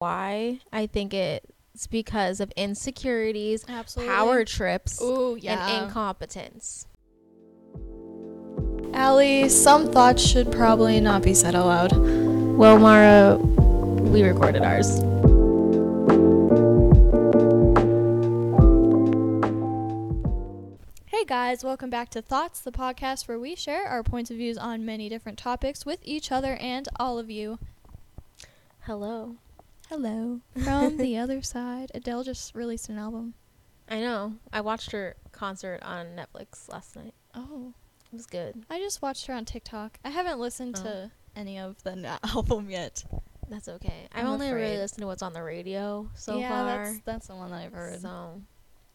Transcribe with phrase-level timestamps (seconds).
[0.00, 4.14] why I think it's because of insecurities, Absolutely.
[4.14, 5.68] power trips, Ooh, yeah.
[5.68, 6.86] and incompetence.
[8.94, 11.92] Allie, some thoughts should probably not be said aloud.
[11.92, 15.00] Well, Mara, we recorded ours.
[21.08, 24.56] Hey guys, welcome back to Thoughts, the podcast where we share our points of views
[24.56, 27.58] on many different topics with each other and all of you.
[28.86, 29.36] Hello.
[29.90, 30.40] Hello.
[30.64, 33.34] From the other side, Adele just released an album.
[33.88, 34.34] I know.
[34.52, 37.12] I watched her concert on Netflix last night.
[37.34, 37.74] Oh.
[38.12, 38.64] It was good.
[38.70, 39.98] I just watched her on TikTok.
[40.04, 40.82] I haven't listened Oh.
[40.84, 43.04] to any of the na- album yet.
[43.48, 44.06] That's okay.
[44.12, 44.78] I've I'm only really afraid.
[44.78, 46.84] listened to what's on the radio so yeah, far.
[46.84, 48.00] that's that's the one that I've heard.
[48.00, 48.40] So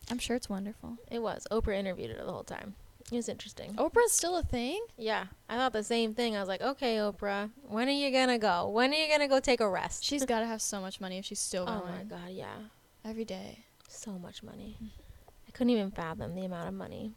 [0.09, 0.97] I'm sure it's wonderful.
[1.11, 1.45] it was.
[1.51, 2.75] Oprah interviewed her the whole time.
[3.11, 3.75] It was interesting.
[3.75, 4.83] Oprah's still a thing?
[4.97, 6.35] Yeah, I thought the same thing.
[6.35, 8.67] I was like, okay, Oprah, when are you gonna go?
[8.69, 10.03] When are you gonna go take a rest?
[10.03, 11.81] She's got to have so much money if she's still going.
[11.83, 12.55] oh my god, yeah,
[13.03, 13.65] every day.
[13.87, 14.77] so much money.
[15.47, 17.11] I couldn't even fathom the amount of money.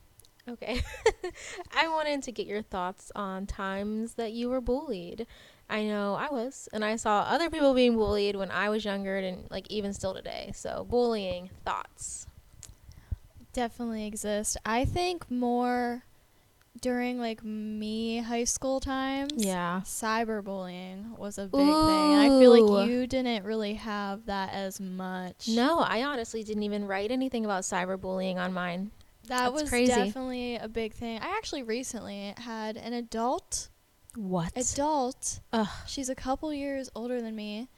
[0.46, 0.80] Okay,
[1.76, 5.26] I wanted to get your thoughts on times that you were bullied.
[5.70, 9.16] I know I was, and I saw other people being bullied when I was younger,
[9.18, 10.52] and like even still today.
[10.54, 12.26] So bullying thoughts.
[13.58, 14.56] Definitely exist.
[14.64, 16.04] I think more
[16.80, 19.32] during like me high school times.
[19.36, 19.80] Yeah.
[19.84, 21.68] Cyberbullying was a big thing.
[21.68, 25.48] And I feel like you didn't really have that as much.
[25.48, 28.92] No, I honestly didn't even write anything about cyberbullying on mine.
[29.26, 29.92] That That's was crazy.
[29.92, 31.18] definitely a big thing.
[31.18, 33.70] I actually recently had an adult
[34.14, 34.52] What?
[34.56, 35.66] adult Ugh.
[35.88, 37.68] she's a couple years older than me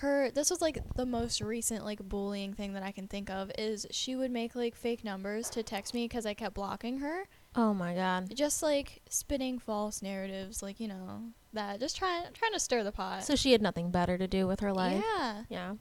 [0.00, 3.50] her this was like the most recent like bullying thing that i can think of
[3.56, 7.24] is she would make like fake numbers to text me because i kept blocking her
[7.58, 8.34] Oh my god.
[8.34, 11.22] just like spitting false narratives like you know
[11.54, 14.46] that just trying trying to stir the pot So she had nothing better to do
[14.46, 15.02] with her life.
[15.16, 15.74] yeah Yeah.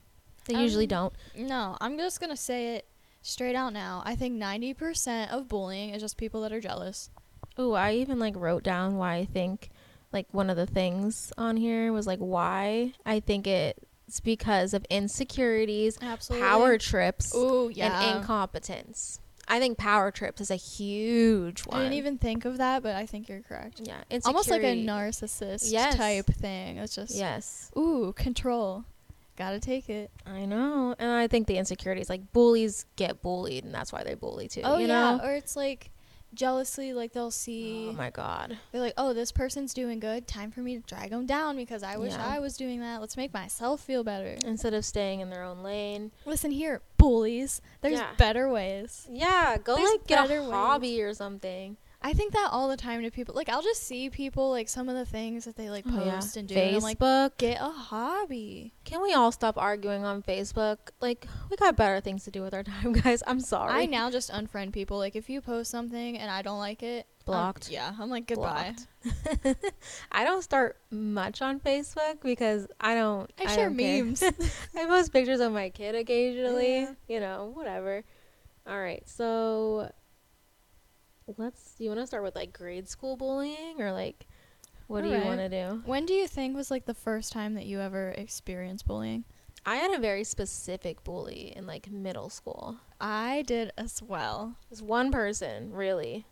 [0.46, 0.90] They usually Um,
[1.36, 1.48] don't.
[1.50, 2.88] no i'm just gonna say it
[3.22, 7.10] straight out now i think 90% of bullying is just people that are jealous
[7.58, 9.70] Oh, I even like wrote down why I think
[10.12, 13.48] like one of the things on here was like why I think
[14.08, 19.20] it's because of insecurities, absolutely power trips, Ooh, yeah and incompetence.
[19.48, 21.78] I think power trips is a huge one.
[21.80, 24.76] i didn't even think of that but i think you're correct yeah, almost like a
[24.76, 25.96] narcissist Yes.
[25.96, 26.78] type thing.
[26.78, 27.70] It's just Yes.
[27.78, 28.86] ooh control,
[29.38, 30.10] gotta take it.
[30.26, 30.96] I know.
[30.98, 34.62] And I think the insecurities like bullies get bullied and that's why they bully too,
[34.64, 35.24] oh you yeah, know?
[35.24, 35.92] or it's like
[36.34, 36.94] jealousy.
[36.94, 38.58] Like they'll see Oh my god.
[38.72, 40.28] they're like, oh this person's doing good.
[40.28, 42.26] Time for me to drag them down because I wish Yeah.
[42.26, 43.02] I was doing that.
[43.02, 44.38] Let's make myself feel better.
[44.46, 46.12] Instead of staying in their own lane.
[46.26, 47.62] Listen here, bullies.
[47.82, 48.10] There's Yeah.
[48.18, 49.08] better ways.
[49.10, 50.52] Yeah, go There's like get better a ways.
[50.52, 51.78] hobby or something.
[52.06, 53.34] I think that all the time to people.
[53.34, 56.36] Like I'll just see people like some of the things that they like Oh, post
[56.36, 56.40] yeah.
[56.40, 56.56] and do.
[56.56, 57.38] And I'm like, Facebook.
[57.40, 58.74] get a hobby.
[58.84, 60.78] Can we all stop arguing on Facebook?
[61.02, 63.24] Like, we got better things to do with our time, guys.
[63.26, 63.74] I'm sorry.
[63.74, 65.00] I now just unfriend people.
[65.00, 67.72] Like if you post something and I don't like it, Blocked.
[67.72, 68.76] yeah, I'm like goodbye.
[70.12, 73.32] I don't start much on Facebook because I don't.
[73.40, 74.22] I, share don't memes.
[74.78, 76.82] I post pictures of my kid occasionally.
[76.82, 76.92] Yeah.
[77.08, 78.04] You know, whatever.
[78.68, 79.92] All right, so
[81.38, 81.76] let's.
[81.80, 84.28] You want to start with like grade school bullying or like,
[84.88, 85.82] what do you want to do?
[85.86, 89.24] when do you think was like the first time that you ever experienced bullying?
[89.66, 92.78] I had a very specific bully in like middle school.
[93.02, 94.56] I did as well.
[94.64, 96.26] It was one person, really.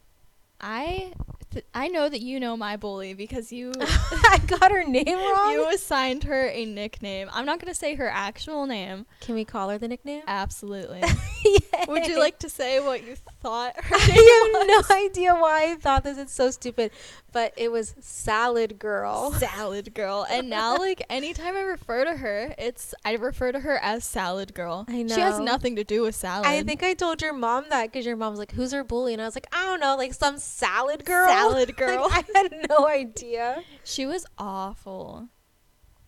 [0.61, 1.13] I
[1.51, 5.51] th- I know that you know my bully because you I got her name wrong.
[5.51, 7.27] you assigned her a nickname.
[7.33, 9.07] I'm not gonna say her actual name.
[9.19, 10.21] Can we call her the nickname?
[10.27, 11.01] Absolutely.
[11.87, 14.89] Would you like to say what you thought her name I have was?
[14.89, 16.17] no idea why I thought this.
[16.17, 16.91] It's so stupid,
[17.31, 19.31] but it was Salad Girl.
[19.33, 20.25] Salad girl.
[20.29, 24.53] And now like anytime I refer to her, it's I refer to her as salad
[24.53, 24.85] girl.
[24.87, 26.45] I know She has nothing to do with salad.
[26.47, 29.13] I think I told your mom that because your mom was like, "Who's her bully?"
[29.13, 32.07] And I was like, "I don't know, like some salad girl." Salad Like, girl.
[32.09, 33.63] I had no idea.
[33.83, 35.27] she was awful.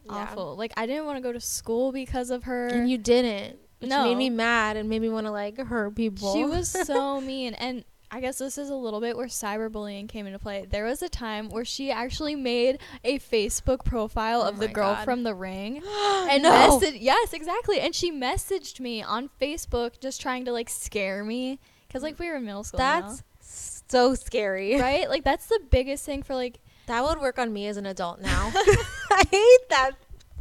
[0.05, 0.11] Yeah.
[0.13, 0.55] Awful.
[0.55, 2.67] Like I didn't want to go to school because of her.
[2.67, 4.03] And you didn't, which No.
[4.05, 6.33] made me mad and made me want to like hurt people.
[6.33, 7.53] She was so mean.
[7.55, 10.65] And I guess this is a little bit where cyberbullying came into play.
[10.69, 14.93] There was a time where she actually made a Facebook profile Oh of the girl
[14.93, 15.03] God.
[15.03, 15.81] from The Ring.
[16.29, 16.51] And no.
[16.51, 17.79] messaged, yes, exactly.
[17.79, 21.59] And she messaged me on Facebook just trying to like scare me.
[21.87, 22.79] Because like we were in middle school.
[22.79, 23.01] now.
[23.01, 23.23] That's
[23.87, 24.79] so scary.
[24.79, 25.09] right?
[25.09, 28.21] Like that's the biggest thing for like That would work on me as an adult
[28.21, 28.51] now.
[29.11, 29.91] I hate that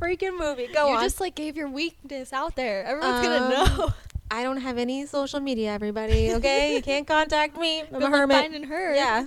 [0.01, 0.67] freaking movie.
[0.73, 1.01] Go you on.
[1.03, 2.85] You just like gave your weakness out there.
[2.85, 3.93] Everyone's Um, gonna know.
[4.31, 6.33] I don't have any social media, everybody.
[6.33, 7.81] Okay, you can't contact me.
[7.81, 8.37] I'm Good a hermit.
[8.37, 8.95] finding her.
[8.95, 9.27] Yeah.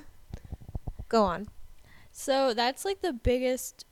[1.09, 1.47] Go on.
[2.11, 3.85] So that's like the biggest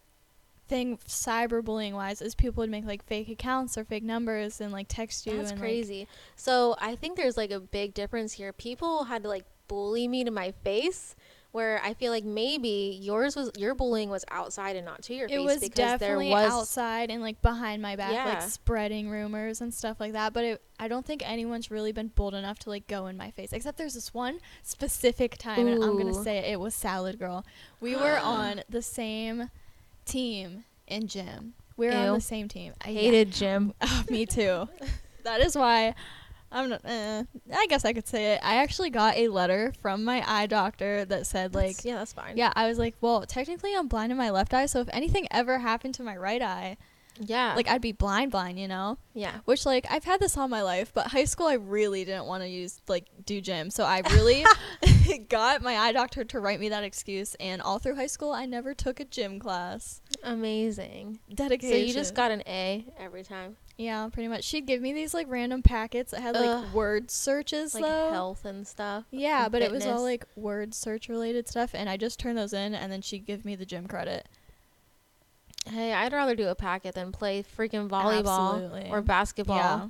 [0.68, 4.88] thing cyberbullying wise is people would make like fake accounts or fake numbers and like
[4.89, 6.07] text you That's and crazy.
[6.36, 8.51] so I think there's like a big difference here.
[8.51, 11.16] People had to like bully me to my face,
[11.56, 15.28] where I feel like maybe yours was your bullying was outside and not to your
[15.28, 18.25] it face was because definitely there was outside and like behind my back Yeah.
[18.25, 22.10] like spreading rumors and stuff like that but it, i don't think anyone's really been
[22.10, 25.81] bold enough to like go in my face except there's this one specific time and
[25.81, 27.46] i'm gonna say it, it was salad girl
[27.80, 29.50] we were on the same
[30.06, 33.00] team in gym we were on the same team I yeah.
[33.00, 33.74] hated gym.
[33.81, 34.68] Oh, me too.
[35.24, 35.96] that is why
[36.56, 36.81] I'm not.
[36.86, 37.24] Eh,
[37.54, 38.40] I guess I could say it.
[38.42, 42.13] I actually got a letter from my eye doctor that said like, That's- yeah, that's
[42.13, 42.38] fine.
[42.38, 42.52] yeah.
[42.56, 45.60] I was like, well, technically I'm blind in my left eye, so if anything ever
[45.60, 46.78] happened to my right eye,
[47.19, 48.98] yeah, like I'd be blind, blind, you know.
[49.13, 49.36] yeah.
[49.46, 52.44] Which like I've had this all my life, but high school I really didn't want
[52.44, 54.44] to use like do gym, so I really
[55.30, 57.36] got my eye doctor to write me that excuse.
[57.40, 60.01] And all through high school, I never took a gym class.
[60.24, 61.19] Amazing.
[61.34, 61.72] Dedication.
[61.80, 64.44] So you just got an A every time, Yeah, pretty much.
[64.45, 66.74] She'd give me these like random packets that had like Ugh.
[66.74, 68.10] word searches like though.
[68.10, 69.04] health and stuff.
[69.12, 72.38] Yeah, and but it was all like word search related stuff, and I just turned
[72.38, 74.27] those in, and then she'd give me the gym credit.
[75.68, 78.89] Hey, I'd rather do a packet than play freaking volleyball Absolutely.
[78.92, 79.57] or basketball.
[79.57, 79.88] Yeah,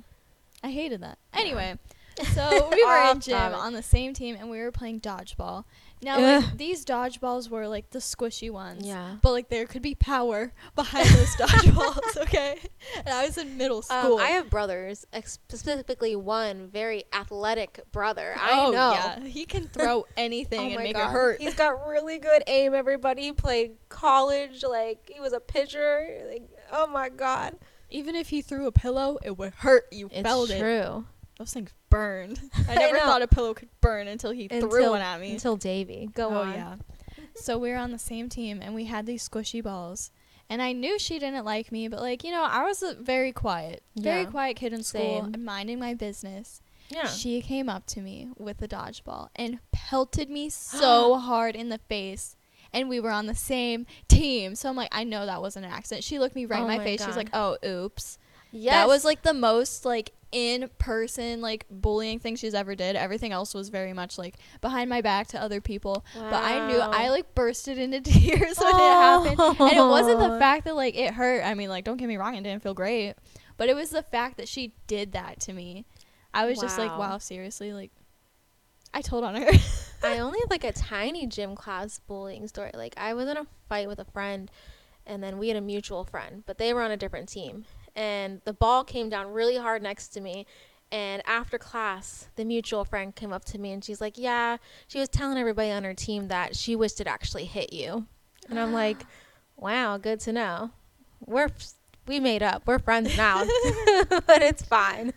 [0.64, 1.18] I hated that.
[1.34, 1.78] Anyway,
[2.32, 5.64] so we were in gym on the same team, and we were playing dodgeball.
[6.02, 8.86] Now, like these dodgeballs were like the squishy ones.
[8.86, 9.16] Yeah.
[9.22, 12.58] But like there could be power behind those dodgeballs, okay?
[12.98, 14.14] And I was in middle school.
[14.14, 18.34] Um, I have brothers, ex- specifically one very athletic brother.
[18.38, 18.92] I oh, know.
[18.92, 21.08] Yeah, he can throw anything Oh and make God.
[21.08, 21.40] it hurt.
[21.40, 22.74] He's got really good aim.
[22.74, 26.26] Everybody he played college, like he was a pitcher.
[26.30, 27.56] Like, oh my god,
[27.90, 29.86] Even if he threw a pillow, it would hurt.
[29.92, 30.58] You it's felt it.
[30.58, 31.06] true.
[31.38, 32.40] Those things burned.
[32.68, 33.04] I I never know.
[33.04, 35.32] thought a pillow could burn until he threw one at me.
[35.32, 36.52] Until Davy, go oh on.
[36.54, 36.74] yeah.
[37.34, 40.10] so we were on the same team and we had these squishy balls.
[40.48, 43.32] And I knew she didn't like me, but like, you know, I was a very
[43.32, 44.30] quiet, very Yeah.
[44.30, 45.44] quiet kid in school, Same.
[45.44, 46.62] minding my business.
[46.88, 47.08] Yeah.
[47.08, 51.78] She came up to me with a dodgeball and pelted me so hard in the
[51.88, 52.36] face.
[52.72, 54.54] And we were on the same team.
[54.54, 56.04] So I'm like, I know that wasn't an accident.
[56.04, 57.00] She looked me right Oh in my, my face.
[57.00, 57.16] She's God.
[57.16, 58.18] like, oh, oops.
[58.52, 58.72] yes.
[58.74, 62.96] That was like the most like in person like bullying thing she's ever did.
[62.96, 66.04] Everything else was very much like behind my back to other people.
[66.14, 69.40] But I knew I like bursted into tears when it happened.
[69.40, 70.38] And it wasn't the Oh.
[70.38, 71.42] fact that like it hurt.
[71.44, 73.14] I mean, like don't get me wrong, it didn't feel great.
[73.56, 75.84] But it was the fact that she did that to me.
[76.34, 77.10] I was just like, Wow.
[77.12, 77.90] wow, seriously, like
[78.92, 79.48] I told on her.
[80.02, 82.70] I only have like a tiny gym class bullying story.
[82.74, 84.50] Like I was in a fight with a friend
[85.06, 87.64] and then we had a mutual friend, but they were on a different team.
[87.96, 90.46] And the ball came down really hard next to me.
[90.92, 95.00] And after class, the mutual friend came up to me and she's like, "Yeah, she
[95.00, 98.06] was telling everybody on her team that she wished it actually hit you."
[98.48, 99.04] And I'm like,
[99.56, 100.70] "Wow, good to know.
[101.26, 101.50] We're
[102.06, 102.62] we made up.
[102.66, 103.44] We're friends now,
[104.08, 105.12] but it's fine."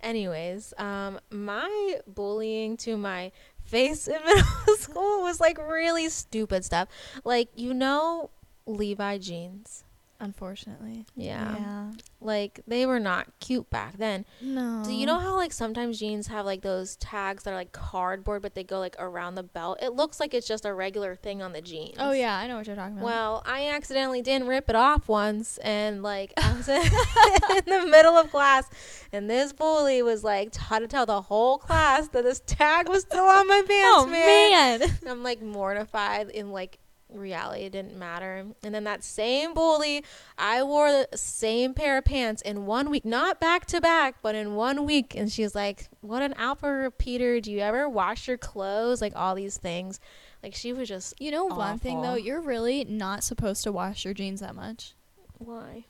[0.00, 3.30] Anyways, um, my bullying to my
[3.64, 6.88] face in middle school was like really stupid stuff.
[7.24, 8.30] Like, you know,
[8.66, 9.84] Levi jeans.
[10.20, 11.04] Unfortunately.
[11.16, 11.90] Yeah.
[12.20, 14.24] Like, they were not cute back then.
[14.40, 14.82] No.
[14.84, 18.42] Do you know how, like, sometimes jeans have, like, those tags that are, like, cardboard,
[18.42, 19.78] but they go, like, around the belt?
[19.82, 21.96] It looks like it's just a regular thing on the jeans.
[21.98, 23.04] Oh yeah, I know what you're talking about.
[23.04, 28.16] Well, I accidentally didn't rip it off once, and like I was in the middle
[28.16, 28.68] of class,
[29.12, 33.02] and this bully was like trying to tell the whole class that this tag was
[33.02, 34.80] still on my oh, pants, oh man.
[34.80, 34.90] man.
[35.08, 36.30] I'm like mortified.
[36.30, 36.78] In like
[37.14, 38.46] reality, didn't matter.
[38.62, 40.04] And then that same bully,
[40.36, 44.34] I wore the same pair of pants in one week, not back to back, but
[44.34, 45.14] in one week.
[45.14, 47.40] And she's like, "What an alpha repeater!
[47.40, 49.00] Do you ever wash your clothes?
[49.00, 50.00] Like all these things."
[50.42, 54.04] Like she was just You know one thing though, you're really not supposed to wash
[54.04, 54.94] your jeans that much.
[55.38, 55.86] why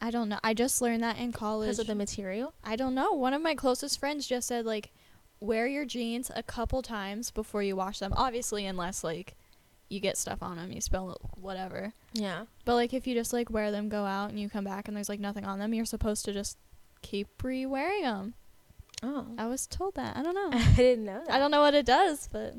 [0.00, 0.38] I don't know.
[0.44, 1.66] I just learned that in college.
[1.66, 2.54] because of the material.
[2.62, 3.12] I don't know.
[3.12, 4.92] One of my closest friends just said like
[5.40, 8.12] wear your jeans a couple times before you wash them.
[8.16, 9.36] Obviously unless like
[9.88, 11.92] you get stuff on them, you spill whatever.
[12.12, 12.44] Yeah.
[12.64, 14.96] But like if you just like wear them, go out and you come back and
[14.96, 16.58] there's like nothing on them, you're supposed to just
[17.02, 18.34] keep re-wearing them.
[19.02, 19.26] Oh.
[19.38, 20.16] I was told that.
[20.16, 20.50] I don't know.
[20.58, 21.32] I didn't know that.
[21.34, 22.54] I don't know what it does, but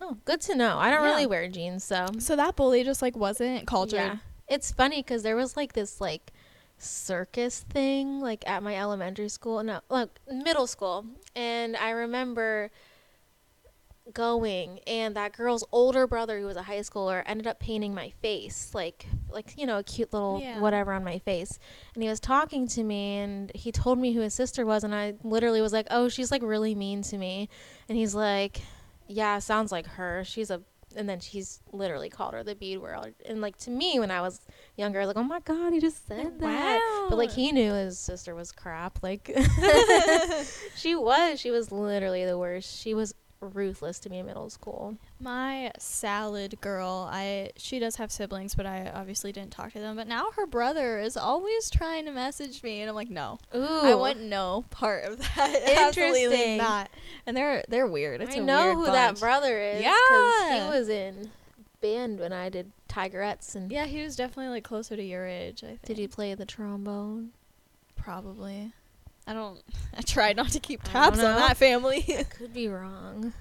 [0.00, 0.78] Oh, good to know.
[0.78, 1.10] I don't Yeah.
[1.10, 2.06] really wear jeans, so.
[2.18, 4.00] so that bully just like wasn't cultured.
[4.00, 4.16] Yeah.
[4.48, 6.32] It's funny because there was like this like
[6.78, 9.62] circus thing like at my elementary school.
[9.62, 11.06] No, like middle school.
[11.36, 12.70] And I remember
[14.12, 18.10] going and that girl's older brother who was a high schooler ended up painting my
[18.20, 20.58] face like like you know a cute little Yeah.
[20.58, 21.58] whatever on my face
[21.94, 24.92] and he was talking to me and he told me who his sister was and
[24.94, 27.48] i literally was like oh she's like really mean to me
[27.88, 28.60] and he's like
[29.06, 30.60] yeah sounds like her she's a
[30.94, 33.14] and then she's literally called her the bead world.
[33.24, 34.42] And like to me, when I was
[34.76, 37.06] younger, I was like, oh my god, he just said that.
[37.08, 39.02] But like he knew his sister was crap.
[39.02, 39.34] Like
[40.76, 41.40] she was.
[41.40, 42.78] She was literally the worst.
[42.78, 43.14] She was
[43.48, 44.96] ruthless to me in middle school.
[45.20, 49.96] My salad girl, I she does have siblings, but I obviously didn't talk to them.
[49.96, 53.80] But now her brother is always trying to message me, and I'm like, no, Ooh,
[53.82, 55.62] I want no part of that.
[55.88, 56.56] Absolutely Interesting.
[56.58, 56.90] not.
[57.26, 58.22] And they're they're weird.
[58.22, 59.82] It's I know who that brother is.
[59.82, 60.64] Yeah.
[60.64, 61.30] he was in
[61.80, 63.54] band when I did Tigerettes.
[63.54, 65.62] And Yeah, he was definitely like closer to your age.
[65.64, 65.82] I think.
[65.84, 67.30] did he play the trombone?
[67.96, 68.72] Probably.
[69.26, 69.60] I don't.
[69.96, 72.04] I try not to keep tabs on that family.
[72.18, 73.32] I could be wrong.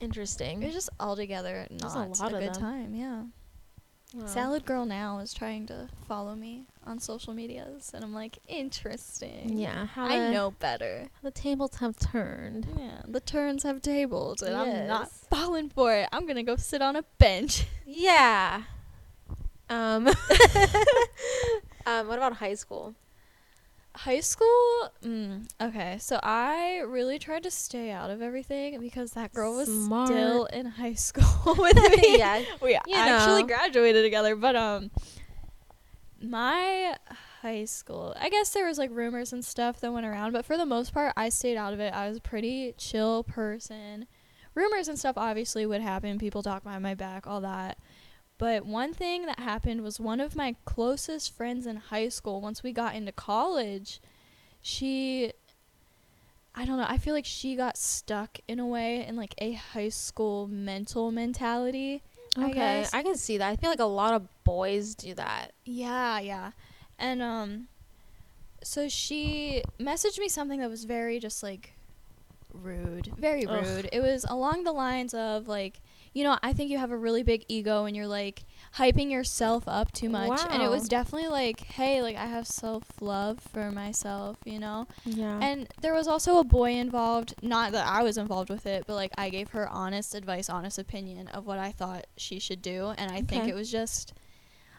[0.00, 0.62] Interesting.
[0.62, 2.60] it was just altogether There's not a a, lot of good them.
[2.62, 2.94] time.
[2.94, 3.22] Yeah.
[4.14, 4.26] Wow.
[4.26, 9.58] Salad girl now is trying to follow me on social medias, and I'm like, interesting.
[9.58, 11.08] Yeah, how I the- know better.
[11.22, 12.66] the tables have turned.
[12.78, 16.08] Yeah, the turns have tables, and I'm not falling for it.
[16.12, 17.66] I'm gonna go sit on a bench.
[17.88, 18.62] Yeah.
[19.70, 20.08] Um.
[21.86, 22.08] um.
[22.08, 22.94] What about high school?
[23.96, 25.96] High school, mm, okay.
[25.98, 30.08] So I really tried to stay out of everything because that girl was Smart.
[30.08, 32.18] still in high school with me.
[32.18, 32.42] yeah.
[32.60, 33.48] we you actually know.
[33.48, 34.90] graduated together, but um,
[36.20, 36.94] my
[37.40, 40.58] high school, I guess there was like rumors and stuff that went around, but for
[40.58, 41.94] the most part, I stayed out of it.
[41.94, 44.06] I was a pretty chill person.
[44.54, 46.18] Rumors and stuff obviously would happen.
[46.18, 47.78] People talk behind my back, all that.
[48.38, 52.62] But one thing that happened was one of my closest friends in high school, once
[52.62, 54.00] we got into college,
[54.60, 55.32] she
[56.54, 59.52] I don't know, I feel like she got stuck in a way in like a
[59.52, 62.02] high school mental mentality.
[62.38, 62.94] Okay, guess.
[62.94, 63.48] I can see that.
[63.48, 65.52] I feel like a lot of boys do that.
[65.64, 66.52] Yeah, yeah.
[66.98, 67.68] And um
[68.62, 71.74] so she messaged me something that was very just like
[72.52, 73.12] rude.
[73.18, 73.64] Very Ugh.
[73.64, 73.88] rude.
[73.92, 75.80] It was along the lines of like,
[76.16, 78.46] you know, I think you have a really big ego and you're like
[78.76, 80.30] hyping yourself up too much.
[80.30, 80.48] Wow.
[80.50, 84.86] And it was definitely like, hey, like I have self-love for myself, you know?
[85.04, 85.38] Yeah.
[85.42, 88.94] And there was also a boy involved, not that I was involved with it, but
[88.94, 92.94] like I gave her honest advice, honest opinion of what I thought she should do,
[92.96, 94.14] and I think it was just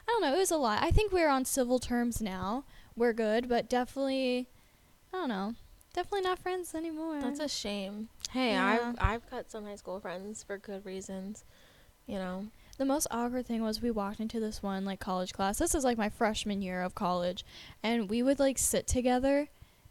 [0.10, 0.82] I don't know, it was a lot.
[0.82, 2.64] I think we're on civil terms now.
[2.96, 4.48] We're good, but definitely
[5.14, 5.54] I don't know.
[5.98, 7.20] Definitely not friends anymore.
[7.20, 8.10] That's a shame.
[8.30, 8.94] Hey, Yeah.
[8.94, 11.44] I've I've cut some high school friends for good reasons.
[12.06, 12.46] You know.
[12.78, 15.58] the most awkward thing was we walked into this one like college class.
[15.58, 17.44] This is like my freshman year of college,
[17.82, 19.50] and we would like sit together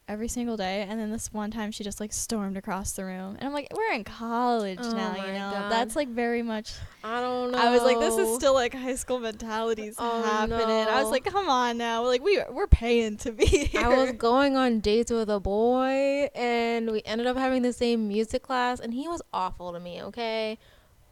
[0.09, 0.87] every single day.
[0.89, 3.69] And then this one time, she just like stormed across the room, and I'm like,
[3.75, 5.51] we're in college Oh now, you know.
[5.53, 5.73] God.
[5.73, 6.73] That's like very much.
[7.03, 7.59] I don't know.
[7.59, 10.61] I was like, this is still like high school mentalities Oh, happening.
[10.61, 13.81] I was like, come on now, like we we're paying to be here.
[13.81, 18.09] I was going on dates with a boy and we ended up having the same
[18.09, 20.59] music class and he was awful to me, okay?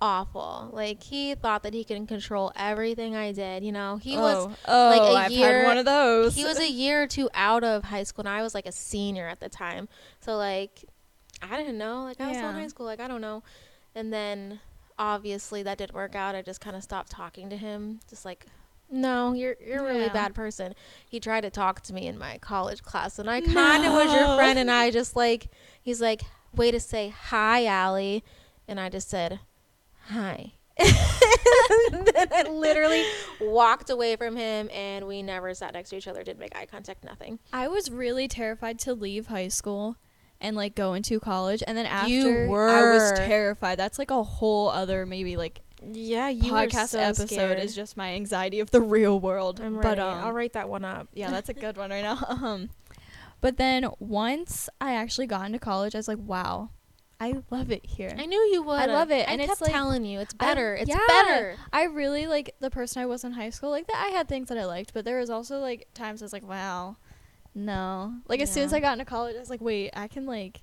[0.05, 0.69] Awful.
[0.75, 3.97] Like he thought that he can control everything I did, you know.
[3.97, 6.35] He was oh, oh like, a oh, I've year- one of those.
[6.35, 8.73] he was a year or two out of high school and I was like a
[8.73, 9.89] senior at the time.
[10.21, 10.85] So like
[11.43, 12.03] I didn't know.
[12.03, 13.43] Like I was still in high school, like I don't know.
[13.95, 14.61] And then
[14.99, 16.35] obviously that didn't work out.
[16.35, 18.01] I just kind of stopped talking to him.
[18.11, 18.45] Just like
[18.91, 20.13] no, you're you're a really Yeah.
[20.13, 20.75] bad person.
[21.09, 24.13] He tried to talk to me in my college class and I kind of was
[24.15, 25.49] your friend and I just like
[25.81, 26.21] he's like
[26.55, 28.23] way to say hi, Allie.
[28.69, 29.41] And I just said
[30.09, 30.53] hi.
[30.79, 33.05] and then I literally
[33.41, 36.67] walked away from him and we never sat next to each other, didn't make eye
[36.67, 37.39] contact, nothing.
[37.53, 39.97] I was really terrified to leave high school
[40.41, 43.79] and like go into college and then after You I was terrified.
[43.79, 47.59] That's like a whole other maybe like Yeah, you podcast so episode scared.
[47.61, 49.61] is just my anxiety of the real world.
[49.61, 50.01] I'm but ready.
[50.01, 51.09] um I'll write that one up.
[51.15, 52.19] yeah, that's a good one right now.
[52.29, 52.71] Um
[53.41, 56.71] but then once I actually got into college, I was like, wow,
[57.21, 58.13] I love it here.
[58.19, 58.79] I knew you would.
[58.81, 60.75] I love it, I and it's like- telling you it's I- better.
[60.75, 60.99] it's yeah.
[61.07, 61.57] better.
[61.73, 63.71] I really like the person I was in high school.
[63.71, 66.25] Like that, I had things that I liked, but there was also like times I
[66.25, 66.97] was like, "Wow,
[67.55, 70.27] no." Like as soon as I got into college, I was like, "Wait, I can
[70.27, 70.63] like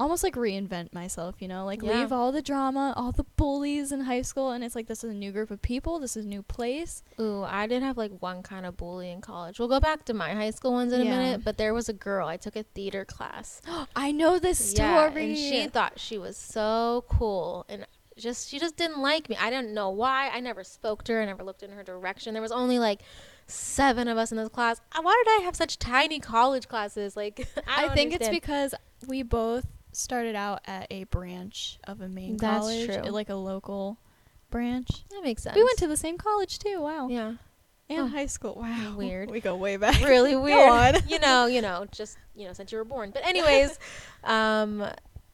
[0.00, 2.00] almost like reinvent myself." You know, like Yeah.
[2.00, 5.10] leave all the drama, all the bullies in high school, and it's like this is
[5.10, 5.98] a new group of people.
[5.98, 7.02] This is a new place.
[7.20, 9.58] Ooh, I did have like one kind of bully in college.
[9.58, 11.12] We'll go back to my high school ones in Yeah.
[11.12, 12.26] a minute, but there was a girl.
[12.26, 13.60] I took a theater class.
[13.94, 14.86] I know this story.
[14.86, 19.36] Yeah, and she thought she was so cool and just she just didn't like me.
[19.40, 20.28] I didn't know why.
[20.28, 21.22] I never spoke to her.
[21.22, 22.34] I never looked in her direction.
[22.34, 23.00] There was only like
[23.46, 24.80] seven of us in this class.
[24.92, 27.16] Uh, Why did I have such tiny college classes?
[27.16, 28.74] Like I, I, think it's because
[29.08, 33.02] we both started out at a branch of a main That's college, true.
[33.10, 33.98] like a local
[34.50, 34.88] branch.
[35.10, 35.56] that makes sense.
[35.56, 36.80] We went to the same college too.
[36.80, 37.08] Wow.
[37.08, 37.34] yeah,
[37.88, 38.06] And Oh.
[38.08, 38.54] high school.
[38.56, 38.94] Wow.
[38.96, 39.30] Weird.
[39.32, 40.00] We go way back.
[40.02, 40.96] really Go weird.
[40.96, 41.08] on.
[41.08, 43.10] you know, you know, just you know, since you were born.
[43.10, 43.78] But anyways,
[44.24, 44.84] um,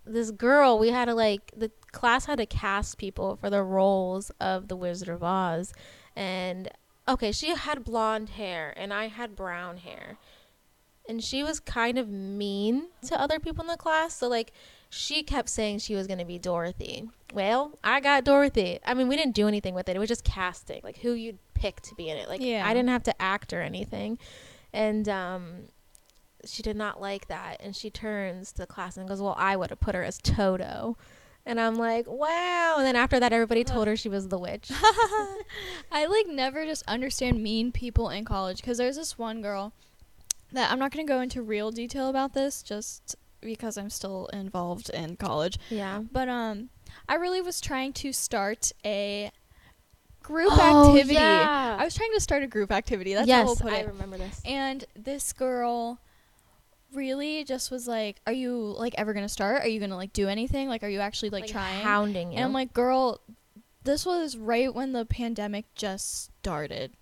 [0.05, 4.31] this girl, we had to like the class had to cast people for the roles
[4.41, 5.73] of the Wizard of Oz,
[6.15, 6.71] and
[7.09, 10.17] okay, she had blonde hair and I had brown hair,
[11.09, 14.15] and she was kind of mean to other people in the class.
[14.15, 14.53] So like,
[14.91, 17.09] she kept saying she was gonna be Dorothy.
[17.35, 18.79] Well, I got Dorothy.
[18.85, 19.97] I mean, we didn't do anything with it.
[19.97, 22.29] It was just casting, like who you'd pick to be in it.
[22.29, 22.65] Like, Yeah.
[22.67, 24.19] I didn't have to act or anything,
[24.73, 25.69] and um
[26.45, 29.57] she did not like that and she turns to the class and goes well i
[29.57, 30.97] would have put her as toto
[31.45, 34.71] and i'm like wow and then after that everybody told her she was the witch
[35.91, 39.73] I like never just understand mean people in college because there's this one girl
[40.57, 44.27] that I'm not going to go into real detail about this just because I'm still
[44.33, 45.59] involved in college.
[45.71, 46.71] yeah But um
[47.09, 49.31] I really was trying to start a
[50.23, 51.15] group Oh, activity.
[51.15, 51.77] yeah.
[51.79, 53.15] I was trying to start a group activity.
[53.15, 53.87] That's yes how we'll put i it.
[53.87, 56.01] remember this And this girl
[56.93, 59.63] really just was like, "Are you like ever going to start?
[59.63, 60.69] Are you going to like do anything?
[60.69, 63.21] Like are you actually like, trying?" hounding you And I'm like, girl,
[63.85, 66.93] this was right when the pandemic just started.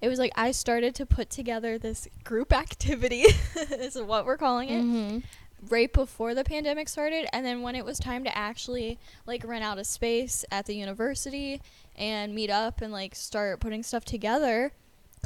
[0.00, 3.24] It was like I started to put together this group activity,
[3.56, 5.22] is what we're calling it, Mhm.
[5.68, 7.28] right before the pandemic started.
[7.34, 10.74] And then when it was time to actually like rent out a space at the
[10.74, 11.60] university
[11.96, 14.72] and meet up and like start putting stuff together,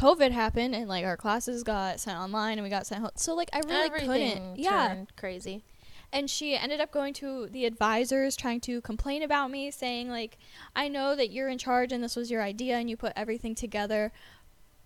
[0.00, 3.10] COVID happened and like our classes got sent online and we got sent home.
[3.14, 4.58] So like I really everything couldn't.
[4.58, 5.62] Yeah crazy
[6.12, 10.38] and she ended up going to the advisors trying to complain about me saying like
[10.76, 13.52] i know that you're in charge and this was your idea and you put everything
[13.54, 14.12] together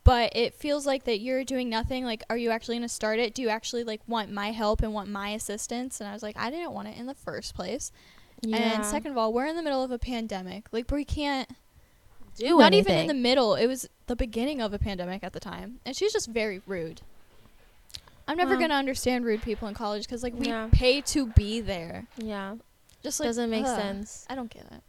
[0.08, 3.18] but it feels like that you're doing nothing like are you actually going to start
[3.18, 6.22] it do you actually like want my help and want my assistance and i was
[6.22, 7.92] like i didn't want it in the first place
[8.40, 8.56] yeah.
[8.56, 11.50] and second of all we're in the middle of a pandemic like we can't
[12.36, 12.50] do it.
[12.50, 12.94] not anything.
[12.94, 15.94] even in the middle it was the beginning of a pandemic at the time and
[15.94, 17.02] she's just very rude
[18.26, 20.68] i'm never Well- going to understand rude people in college because like we Yeah.
[20.72, 22.54] pay to be there yeah
[23.02, 24.82] just like doesn't make ugh, sense I don't get it.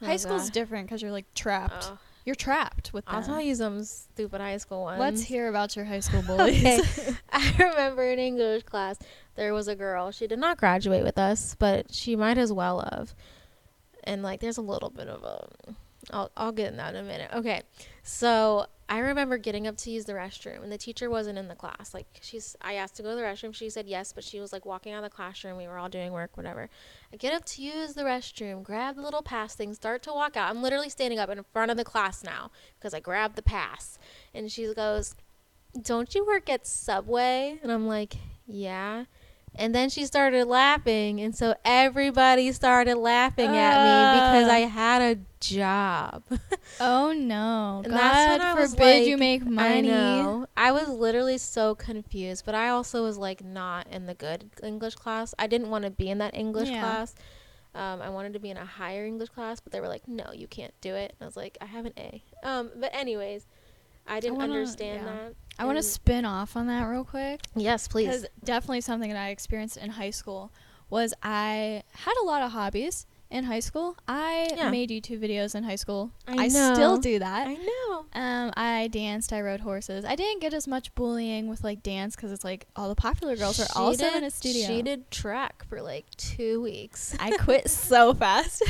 [0.00, 0.52] Oh, high school's God.
[0.52, 1.90] different because you're like trapped.
[1.92, 3.30] Oh, You're trapped with i'll them.
[3.30, 6.64] tell you some stupid high school ones Let's hear about your high school bullies.
[6.64, 7.16] Okay.
[7.32, 8.98] I remember in English class
[9.34, 10.10] there was a girl.
[10.10, 13.14] She did not graduate with us, but she might as well have.
[14.04, 15.48] And like, there's a little bit of a.
[16.10, 17.30] I'll I'll get in that in a minute.
[17.32, 17.62] Okay,
[18.02, 21.54] so I remember getting up to use the restroom, and the teacher wasn't in the
[21.54, 21.94] class.
[21.94, 23.54] Like she's, I asked to go to the restroom.
[23.54, 25.56] She said yes, but she was like walking out of the classroom.
[25.56, 26.68] We were all doing work, whatever.
[27.10, 30.36] I get up to use the restroom, grab the little pass thing, start to walk
[30.36, 30.50] out.
[30.50, 33.98] I'm literally standing up in front of the class now because I grabbed the pass,
[34.34, 35.14] and she goes,
[35.80, 37.60] don't you work at Subway?
[37.62, 39.06] And I'm like, yeah.
[39.54, 44.54] And then she started laughing, and so everybody started laughing at me because Ah.
[44.54, 46.22] I had a job.
[46.80, 47.82] oh no!
[47.84, 49.78] And God that's when I was forbid you make money.
[49.78, 50.46] I know.
[50.56, 54.94] I was literally so confused, but I also was like not in the good English
[54.94, 55.34] class.
[55.38, 56.80] I didn't want to be in that English Yeah.
[56.80, 57.14] class.
[57.74, 60.32] Um, I wanted to be in a higher English class, but they were like, "No,
[60.32, 63.46] you can't do it." And I was like, "I have an A." Um, but anyways,
[64.06, 65.12] I didn't wanna- understand yeah.
[65.12, 65.34] that.
[65.58, 68.06] I want to spin off on that real quick Yes, please.
[68.06, 70.50] because definitely something that I experienced in high school
[70.90, 73.96] was I had a lot of hobbies in high school.
[74.06, 74.70] I Yeah.
[74.70, 76.10] made YouTube videos in high school.
[76.28, 77.00] I still know.
[77.00, 77.46] do that.
[77.48, 78.04] I know.
[78.12, 79.32] Um, I danced.
[79.32, 80.04] I rode horses.
[80.04, 83.34] I didn't get as much bullying with like dance because it's like all the popular
[83.36, 84.66] girls are also did- in a studio.
[84.66, 87.16] She did track for like two weeks.
[87.20, 88.62] I quit so fast.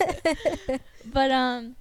[1.04, 1.76] but um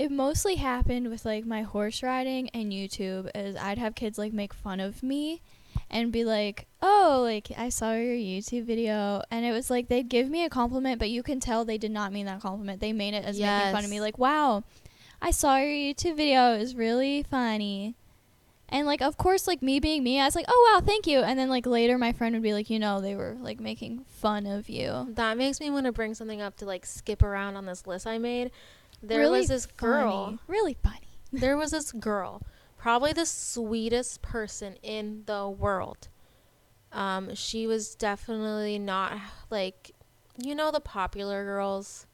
[0.00, 4.32] it mostly happened with like my horse riding and YouTube is I'd have kids like
[4.32, 5.42] make fun of me
[5.90, 10.08] and be like, "Oh, like I saw your YouTube video." And it was like they'd
[10.08, 12.80] give me a compliment, but you can tell they did not mean that compliment.
[12.80, 14.64] They made it as making fun of me like, "Wow,
[15.20, 16.54] I saw your YouTube video.
[16.54, 17.94] It was really funny."
[18.70, 21.18] And like of course like me being me, I was like, "Oh wow, thank you."
[21.20, 24.06] And then like later my friend would be like, "You know, they were like making
[24.06, 27.56] fun of you." That makes me want to bring something up to like skip around
[27.56, 28.50] on this list I made.
[29.02, 30.24] There Really was this girl.
[30.26, 30.38] funny.
[30.46, 31.08] Really funny.
[31.32, 32.42] there was this girl,
[32.76, 36.08] probably the sweetest person in the world.
[36.92, 39.16] Um, she was definitely not
[39.48, 39.92] like,
[40.36, 42.06] you know, the popular girls.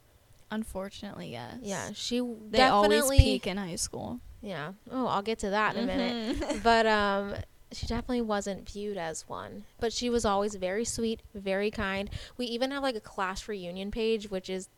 [0.50, 1.56] Unfortunately, yes.
[1.62, 2.98] Yeah, she They definitely.
[3.00, 4.20] always peak in high school.
[4.42, 4.72] Yeah.
[4.92, 6.60] Oh, I'll get to that in a minute.
[6.62, 7.34] But um
[7.72, 12.46] she definitely wasn't viewed as one but she was always very sweet very kind we
[12.46, 14.68] even have like a class reunion page which is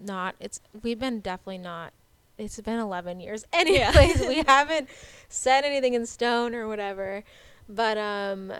[0.00, 1.92] not it's we've been definitely not
[2.38, 4.20] it's been 11 years anyways.
[4.26, 4.88] We haven't
[5.28, 7.24] said anything in stone or whatever.
[7.68, 8.52] But um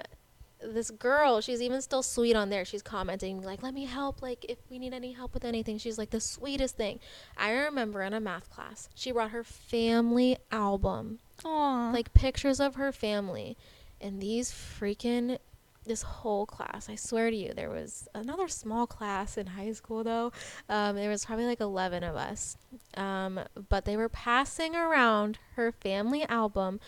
[0.65, 2.65] this girl she's even still sweet on there.
[2.65, 5.79] She's commenting like let me help like if we need any help with anything.
[5.79, 7.01] She's like the sweetest thing.
[7.37, 11.19] I remember in a math class she brought her family album.
[11.45, 11.91] Aw.
[11.93, 13.57] like pictures of her family.
[14.01, 15.39] And these freaking
[15.85, 16.89] this whole class.
[16.89, 20.33] I swear to you, there was another small class in high school though.
[20.69, 22.57] Um, there was probably like eleven of us.
[22.97, 26.79] Um, but they were passing around her family album,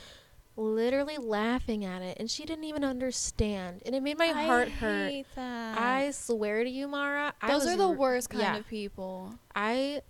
[0.56, 5.10] literally laughing at it, and she didn't even understand, and it made my heart hurt.
[5.10, 5.78] hate that.
[5.78, 7.34] I swear to you, Mara.
[7.42, 8.56] I Those are the r- worst kind yeah.
[8.58, 9.34] of people.
[9.54, 10.02] I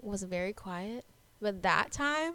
[0.00, 1.04] was very quiet,
[1.40, 2.34] but that time,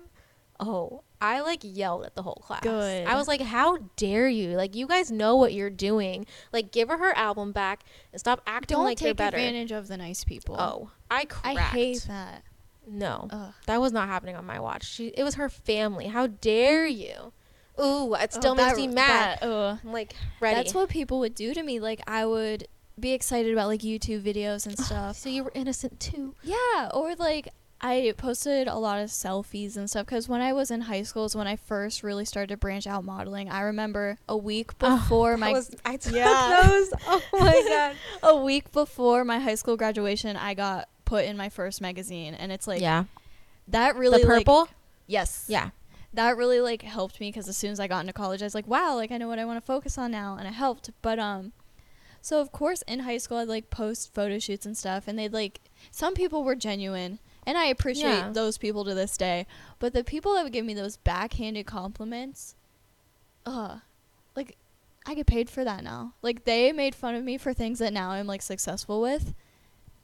[0.59, 2.61] oh, I like yelled at the whole class.
[2.61, 3.05] Good.
[3.05, 4.55] I was like, "How dare you?
[4.55, 6.25] Like, you guys know what you're doing.
[6.53, 9.87] Like, give her her album back and stop acting Don't like you're take advantage of
[9.89, 10.55] the nice people.
[10.57, 11.57] Oh, I cracked.
[11.57, 12.43] I hate that.
[12.87, 13.53] No, Ugh.
[13.67, 14.83] that was not happening on my watch.
[14.89, 16.07] She, it was her family.
[16.07, 17.33] How dare you?
[17.79, 19.39] Ooh, it still Oh, makes that- me mad.
[19.41, 20.55] that- like ready.
[20.55, 21.79] That's what people would do to me.
[21.79, 22.67] Like I would
[22.99, 25.17] be excited about like YouTube videos and stuff.
[25.17, 26.33] so you were innocent too.
[26.43, 27.49] yeah, or like
[27.81, 31.23] I posted a lot of selfies and stuff because when I was in high school
[31.25, 33.49] is when I first really started to branch out modeling.
[33.49, 36.61] I remember a week before Oh, my I, was, I took Yeah.
[36.67, 36.91] those.
[37.07, 37.61] Oh my
[38.21, 38.29] god.
[38.31, 42.51] a week before my high school graduation, I got put in my first magazine, and
[42.51, 43.05] it's like yeah.
[43.69, 44.67] that really the like- purple.
[45.07, 45.69] yes, yeah.
[46.13, 48.55] that really like helped me because as soon as I got into college, I was
[48.55, 50.89] like, wow, like I know what I want to focus on now, and it helped.
[51.01, 51.53] But um,
[52.21, 55.31] so of course in high school I'd like post photo shoots and stuff, and they'd
[55.33, 55.61] like
[55.91, 58.29] some people were genuine, and I appreciate Yeah.
[58.31, 59.45] those people to this day.
[59.79, 62.55] But the people that would give me those backhanded compliments,
[63.45, 63.79] uh,
[64.35, 64.57] like
[65.05, 66.13] I get paid for that now.
[66.21, 69.33] Like they made fun of me for things that now I'm like successful with.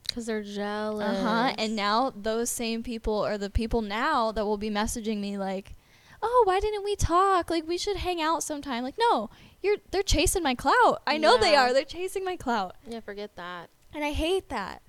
[0.07, 1.05] Because they're jealous.
[1.17, 1.55] Uh huh.
[1.57, 5.73] And now those same people are the people now that will be messaging me like,
[6.21, 7.49] "Oh, why didn't we talk?
[7.49, 9.29] Like we should hang out sometime." Like, no,
[9.61, 11.01] you're they're chasing my clout.
[11.07, 11.73] I know they are.
[11.73, 13.69] They're chasing my clout, Yeah, forget that.
[13.93, 14.81] and I hate that.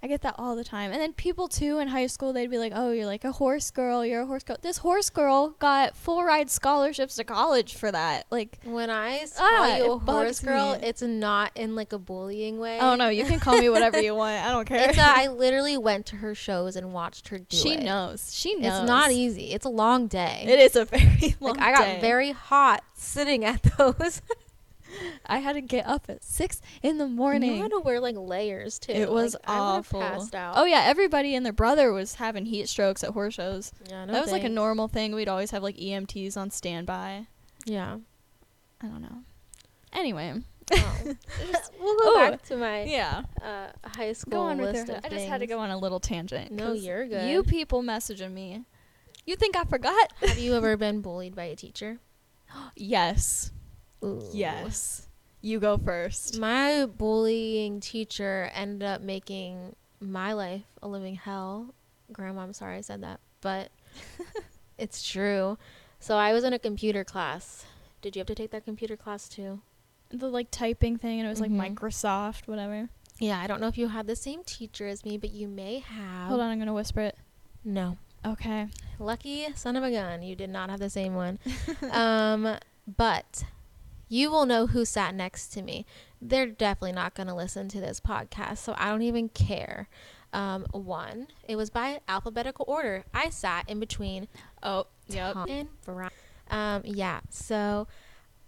[0.00, 0.92] I get that all the time.
[0.92, 3.70] And then people too in high school, they'd be like, "Oh, you're like a horse
[3.72, 4.04] girl.
[4.04, 8.26] You're a horse girl." This horse girl got full ride scholarships to college for that.
[8.30, 10.86] Like, when I ah, call you a horse girl, me.
[10.86, 12.78] it's not in like a bullying way.
[12.80, 14.44] oh no, you can call me whatever you want.
[14.44, 14.88] I don't care.
[14.88, 17.82] It's a, I literally went to her shows and watched her do she it.
[17.82, 18.32] knows.
[18.32, 18.80] She knows.
[18.80, 19.52] It's not easy.
[19.52, 20.44] It's a long day.
[20.46, 22.00] It is a very long like I got day.
[22.00, 24.22] very hot sitting at those.
[25.26, 27.54] I had to get up at six in the morning.
[27.56, 28.92] You had to wear like layers too.
[28.92, 30.28] It was Like, awful.
[30.32, 33.72] Oh yeah, everybody and their brother was having heat strokes at horse shows.
[33.88, 35.14] yeah, no that was like a normal thing.
[35.14, 37.26] We'd always have like EMTs on standby.
[37.66, 37.98] Yeah.
[38.80, 39.22] I don't know.
[39.92, 40.34] Anyway,
[40.70, 40.98] Oh.
[41.80, 43.22] we'll go Oh, back to my yeah.
[43.42, 44.96] uh, high school Go on with list your.
[44.98, 46.50] of I just had to go on a little tangent.
[46.52, 47.30] No, you're good.
[47.30, 48.64] You people messaging me.
[49.24, 50.12] You think I forgot?
[50.20, 51.98] Have you ever been bullied by a teacher?
[52.76, 53.50] yes.
[54.04, 54.22] Ooh.
[54.32, 55.06] Yes.
[55.40, 56.38] You go first.
[56.38, 61.74] My bullying teacher ended up making my life a living hell.
[62.12, 63.70] Grandma, I'm sorry I said that, but
[64.78, 65.58] it's true.
[66.00, 67.66] So I was in a computer class.
[68.02, 69.60] Did you have to take that computer class too?
[70.10, 71.58] The like typing thing, and it was Mhm.
[71.58, 72.88] like Microsoft, whatever.
[73.20, 75.80] Yeah, I don't know if you had the same teacher as me, but you may
[75.80, 76.28] have.
[76.28, 77.16] Hold on, I'm gonna whisper it.
[77.64, 77.98] No.
[78.24, 78.68] Okay.
[78.98, 81.38] Lucky son of a gun, you did not have the same one.
[81.90, 82.56] um,
[82.96, 83.44] but
[84.08, 85.84] you will know who sat next to me.
[86.20, 89.88] They're definitely not going to listen to this podcast, so I don't even care.
[90.32, 93.04] Um, one, it was by alphabetical order.
[93.14, 94.28] I sat in between
[94.62, 95.34] Oh, yep.
[95.34, 96.14] Tom and Veronica.
[96.50, 97.86] Um, yeah, so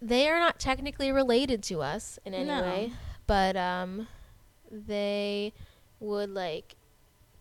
[0.03, 2.61] they are not technically related to us in any No.
[2.63, 2.93] way,
[3.27, 4.09] but um,
[4.71, 5.53] they
[6.01, 6.75] would like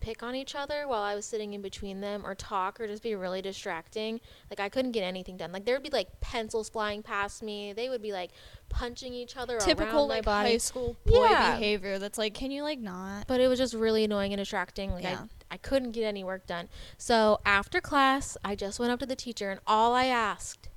[0.00, 3.02] pick on each other while I was sitting in between them or talk or just
[3.02, 4.20] be really distracting.
[4.48, 5.52] Like I couldn't get anything done.
[5.52, 7.72] Like there would be like pencils flying past me.
[7.72, 8.30] They would be like
[8.70, 10.50] punching each other Typical around my like body.
[10.52, 11.52] high school boy Yeah.
[11.56, 11.98] behavior.
[11.98, 13.26] That's like, can you like not?
[13.26, 14.90] But it was just really annoying and distracting.
[14.90, 15.26] Like Yeah.
[15.50, 16.68] I, I couldn't get any work done.
[16.96, 20.68] So after class, I just went up to the teacher and all I asked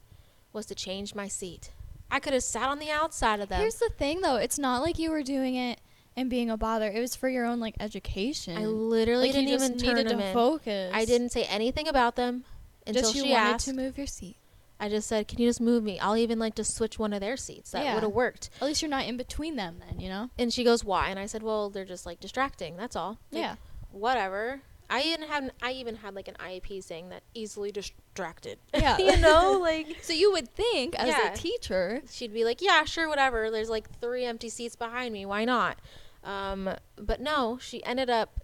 [0.51, 1.71] was to change my seat.
[2.11, 3.59] I could have sat on the outside of them.
[3.59, 4.35] Here's the thing, though.
[4.35, 5.79] It's not like you were doing it
[6.15, 6.89] and being a bother.
[6.91, 8.57] It was for your own like education.
[8.57, 10.33] I literally like didn't you just even turn them to in.
[10.33, 10.91] focus.
[10.93, 12.43] I didn't say anything about them
[12.85, 13.65] until Just you she wanted asked.
[13.67, 14.37] to move your seat.
[14.79, 15.97] I just said, "Can you just move me?
[15.99, 17.71] I'll even like just switch one of their seats.
[17.71, 17.93] That Yeah.
[17.93, 19.99] would have worked." At least you're not in between them, then.
[19.99, 20.29] You know.
[20.37, 22.75] And she goes, "Why?" And I said, "Well, they're just like distracting.
[22.75, 23.55] That's all." Like, yeah.
[23.91, 24.61] Whatever.
[24.89, 27.71] I even had I even had like an IEP saying that easily
[28.13, 28.59] distracted.
[28.73, 28.97] Yeah.
[28.97, 31.33] you know, like So you would think, as Yeah.
[31.33, 33.49] a teacher, she'd be like, "Yeah, sure, whatever.
[33.51, 35.25] There's like three empty seats behind me.
[35.25, 35.77] Why not?"
[36.23, 38.39] Um, but no, she ended up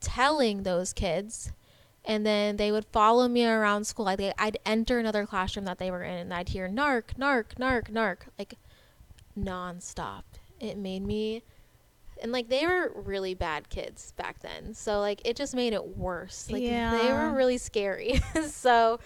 [0.00, 1.52] telling those kids,
[2.04, 4.04] and then they would follow me around school.
[4.04, 7.54] Like they, I'd enter another classroom that they were in, and I'd hear "narc, narc,
[7.58, 8.54] narc, narc," like
[9.38, 10.22] nonstop.
[10.60, 11.42] It made me,
[12.22, 15.96] and like they were really bad kids back then, so like it just made it
[15.96, 16.50] worse.
[16.50, 18.20] Like they were really scary.
[18.48, 19.00] so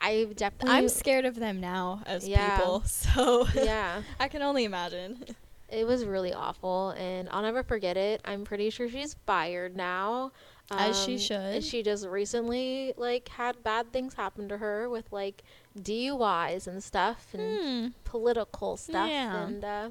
[0.00, 0.76] I've definitely.
[0.76, 2.56] I'm scared of them now as Yeah.
[2.56, 4.02] people, so yeah.
[4.20, 5.24] I can only imagine.
[5.70, 8.22] It was really awful, and I'll never forget it.
[8.24, 10.32] I'm pretty sure she's fired now.
[10.70, 11.64] As she Um, should.
[11.64, 15.42] She just recently like had bad things happen to her with like
[15.78, 17.86] DUIs and stuff and Hmm.
[18.04, 19.08] political stuff.
[19.08, 19.46] Yeah.
[19.46, 19.90] And uh,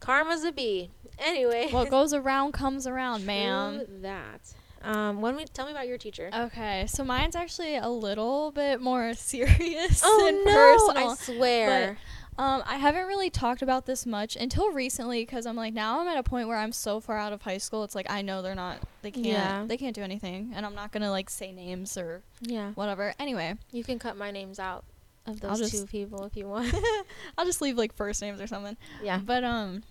[0.00, 0.90] karma's a bee.
[1.18, 3.82] Anyway, What goes around comes around, ma'am.
[4.02, 4.54] That.
[4.82, 6.30] Um, when we tell me about your teacher.
[6.32, 10.52] Okay, so mine's actually a little bit more serious oh and no!
[10.94, 11.10] personal.
[11.10, 11.98] I swear.
[12.38, 16.06] Um, I haven't really talked about this much until recently because I'm like now I'm
[16.06, 17.82] at a point where I'm so far out of high school.
[17.82, 19.64] It's like I know they're not, they can't, Yeah.
[19.66, 23.12] they can't do anything, and I'm not gonna like say names or yeah, whatever.
[23.18, 24.84] Anyway, you can cut my names out
[25.28, 26.72] of those just- two people if you want.
[27.38, 28.76] I'll just leave like first names or something.
[29.02, 29.18] yeah.
[29.24, 29.82] But um,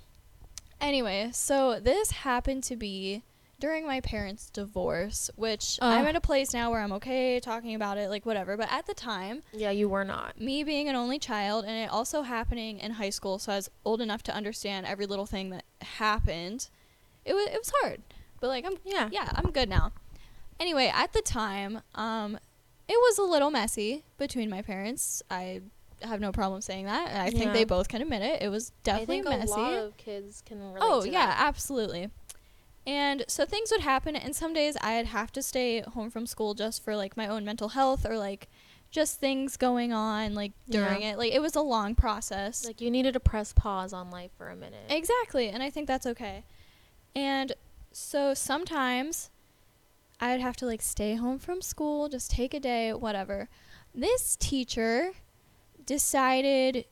[0.82, 3.24] anyway, so this happened to be
[3.60, 7.98] during my parents' divorce, which I'm at a place now where I'm okay talking about
[7.98, 8.56] it, like whatever.
[8.56, 10.40] But at the time, Yeah, you were not.
[10.40, 13.70] me being an only child and it also happening in high school so i was
[13.84, 16.70] old enough to understand every little thing that happened
[17.26, 18.02] it was it was hard
[18.40, 19.10] but like i'm Yeah.
[19.12, 19.92] yeah i'm good now
[20.60, 22.38] anyway at the time um
[22.90, 25.62] it was a little messy between my parents i
[26.04, 27.54] have no problem saying that i think Yeah.
[27.54, 30.44] they both can admit it it was definitely I think messy a lot of kids
[30.46, 31.38] can relate Oh yeah, that.
[31.40, 32.10] absolutely.
[32.86, 36.54] And so things would happen, and some days I'd have to stay home from school
[36.54, 38.48] just for like my own mental health or like
[38.92, 41.12] just things going on like during Yeah.
[41.12, 41.18] it.
[41.18, 42.66] Like it was a long process.
[42.66, 44.86] Like you needed to press pause on life for a minute.
[44.90, 46.46] exactly, and I think that's okay.
[47.14, 47.52] And
[47.92, 49.32] so sometimes
[50.20, 53.50] I'd have to like stay home from school, just take a day, whatever.
[53.94, 55.12] This teacher
[55.86, 56.86] decided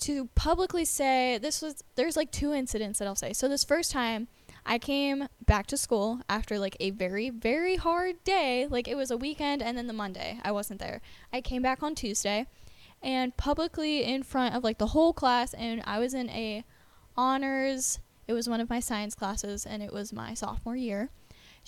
[0.00, 3.32] to publicly say this was there's like two incidents that I'll say.
[3.32, 4.28] So this first time
[4.64, 9.10] I came back to school after like a very very hard day, like it was
[9.10, 11.00] a weekend and then the Monday I wasn't there.
[11.32, 12.46] I came back on Tuesday
[13.02, 16.64] and publicly in front of like the whole class and I was in a
[17.16, 17.98] honors
[18.28, 21.10] it was one of my science classes and it was my sophomore year.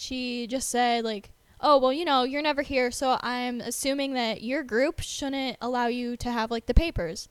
[0.01, 4.43] She just said like oh well you know you're never here so i'm assuming that
[4.43, 7.29] your group shouldn't allow you to have like the papers.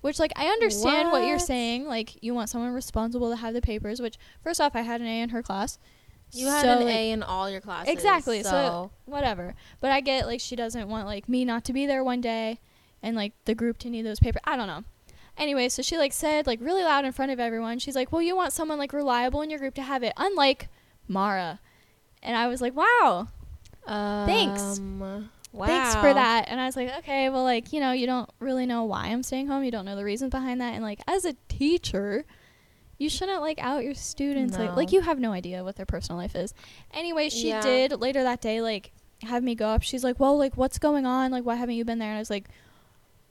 [0.00, 3.62] Which like i understand what, you're saying like you want someone responsible to have the
[3.62, 5.78] papers which first off i had an a in her class.
[6.32, 7.92] You had So, an like, A in all your classes.
[7.92, 9.54] Exactly, so- So, whatever.
[9.80, 12.58] But i get like she doesn't want like me not to be there one day
[13.04, 14.82] and like the group to need those papers i don't know.
[15.38, 17.78] Anyway so she like said like really loud in front of everyone.
[17.78, 20.68] She's like well you want someone like reliable in your group to have it unlike
[21.06, 21.60] mara
[22.24, 23.28] and i was like wow
[23.86, 24.78] Thanks.
[24.80, 25.66] um, Wow.
[25.66, 26.46] thanks for that.
[26.48, 29.22] And I was like, okay, well, like, you know, you don't really know why I'm
[29.22, 29.62] staying home.
[29.62, 30.74] You don't know the reasons behind that.
[30.74, 32.24] And like, as a teacher,
[32.98, 34.58] you shouldn't like out your students.
[34.58, 36.54] Like, like you have no idea what their personal life is.
[36.92, 37.60] Anyway, she Yeah.
[37.60, 38.90] did later that day, like,
[39.22, 39.82] have me go up.
[39.82, 41.30] She's like, well, like, what's going on?
[41.30, 42.08] Like, why haven't you been there?
[42.08, 42.48] And I was like,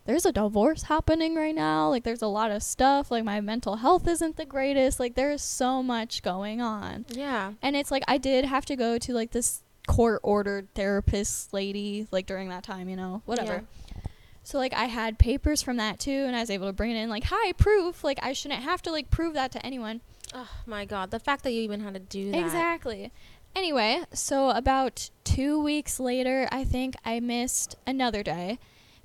[0.06, 1.90] there's a divorce happening right now.
[1.90, 3.10] Like, there's a lot of stuff.
[3.12, 5.00] Like, my mental health isn't the greatest.
[5.00, 7.06] Like, there's so much going on.
[7.10, 7.54] Yeah.
[7.62, 12.08] And it's like I did have to go to like this court ordered therapist lady
[12.12, 13.64] like during that time, you know, whatever.
[13.88, 14.02] Yeah.
[14.44, 16.96] So like I had papers from that too and I was able to bring it
[16.96, 20.02] in like, "Hi, proof." Like I shouldn't have to like prove that to anyone.
[20.34, 22.40] Oh my god, the fact that you even had to do that.
[22.40, 23.12] Exactly.
[23.56, 28.58] Anyway, so about 2 weeks later, I think I missed another day.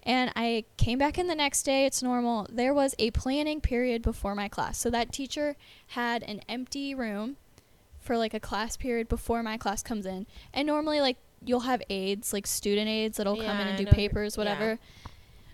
[0.09, 1.85] And I came back in the next day.
[1.85, 2.47] It's normal.
[2.51, 4.79] There was a planning period before my class.
[4.79, 5.55] So that teacher
[5.88, 7.37] had an empty room
[8.01, 10.27] for like a class period before my class comes in.
[10.55, 14.37] And normally, like, you'll have aides, like student aides that'll come in and do papers,
[14.37, 14.40] yeah.
[14.40, 14.79] whatever.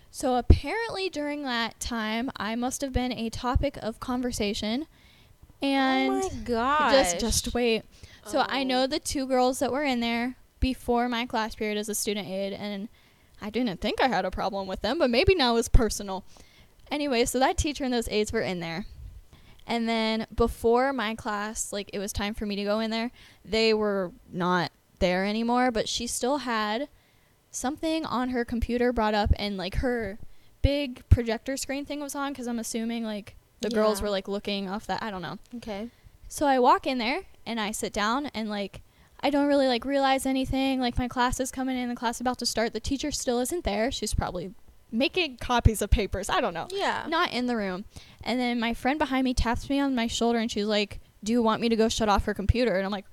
[0.09, 4.87] So apparently, during that time, I must have been a topic of conversation.
[5.61, 6.91] And oh my god.
[6.91, 7.83] just just wait.
[8.25, 8.63] So I Oh.
[8.63, 12.29] know the two girls that were in there before my class period as a student
[12.29, 12.87] aide, and
[13.45, 16.25] I didn't think I had a problem with them, but maybe now it's personal.
[16.89, 18.87] Anyway, so that teacher and those aides were in there.
[19.67, 23.11] And then before my class, like it was time for me to go in there,
[23.43, 26.89] they were not there anymore, but she still had
[27.51, 30.17] something on her computer brought up and like her
[30.63, 34.67] big projector screen thing was on cuz I'm assuming like the girls were like looking
[34.67, 35.37] off that, I don't know.
[35.57, 35.89] Okay.
[36.27, 38.81] So I walk in there and I sit down and like
[39.21, 40.79] I don't really like realize anything.
[40.79, 42.73] Like my class is coming in, the class about to start.
[42.73, 43.91] The teacher still isn't there.
[43.91, 44.53] She's probably
[44.91, 46.29] making copies of papers.
[46.29, 46.67] I don't know.
[46.71, 47.05] Yeah.
[47.07, 47.85] Not in the room.
[48.23, 51.31] And then my friend behind me taps me on my shoulder and she's like, "Do
[51.31, 53.05] you want me to go shut off her computer?" And I'm like,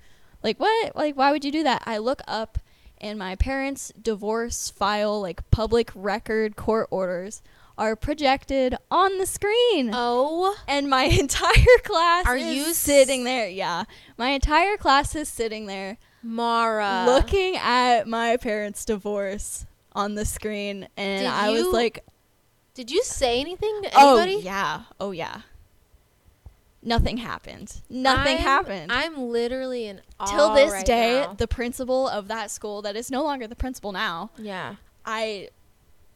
[0.43, 0.97] "Like what?
[0.97, 2.59] Like why would you do that?" I look up
[3.03, 7.43] and my parents' divorce file, like public record court orders,
[7.79, 10.55] are projected on the screen Oh.
[10.69, 13.85] and my entire class Are is you s- sitting there yeah
[14.19, 17.05] my entire class is sitting there Mara.
[17.07, 22.05] looking at my parents divorce on the screen, and Did I was like,
[22.75, 23.97] Did you say anything to anybody?
[23.99, 24.45] "Oh anybody?
[24.45, 25.41] yeah, oh yeah."
[26.85, 27.81] Nothing happened.
[27.89, 28.93] Nothing I'm- happened.
[28.93, 31.35] I'm literally in Till this right day, now.
[31.35, 34.31] the principal of that school that is no longer the principal now.
[34.39, 34.77] yeah.
[35.05, 35.49] I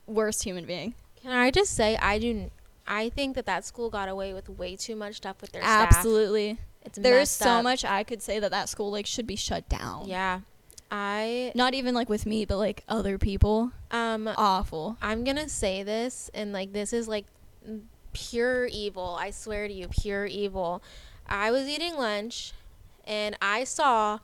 [0.06, 0.94] worst human being.
[1.26, 2.52] Can I just say I do?
[2.86, 5.88] I think that that school got away with way too much stuff with their staff.
[5.96, 6.58] Absolutely.
[6.84, 7.64] It's There's so up.
[7.64, 10.06] much I could say that that school like should be shut down.
[10.06, 10.42] Yeah.
[10.88, 13.72] I Not even like with me, but like other people.
[13.90, 14.98] um Awful.
[15.02, 17.26] I'm gonna say this and like this is like
[18.12, 19.16] pure evil.
[19.18, 20.80] I swear to you, pure evil.
[21.28, 22.52] I was eating lunch
[23.04, 24.20] and I saw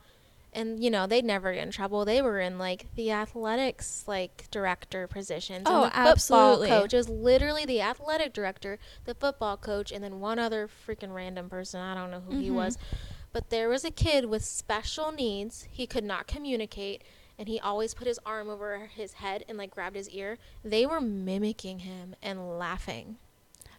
[0.53, 2.05] and you know they'd never get in trouble.
[2.05, 5.65] They were in like the athletics like director positions.
[5.67, 10.03] Oh, and the football coach it was literally the athletic director, the football coach, and
[10.03, 11.81] then one other freaking random person.
[11.81, 12.55] I don't know who he Mhm.
[12.55, 12.79] was.
[13.33, 15.67] But there was a kid with special needs.
[15.71, 17.03] He could not communicate
[17.39, 20.37] and he always put his arm over his head and like grabbed his ear.
[20.63, 23.17] They were mimicking him and laughing.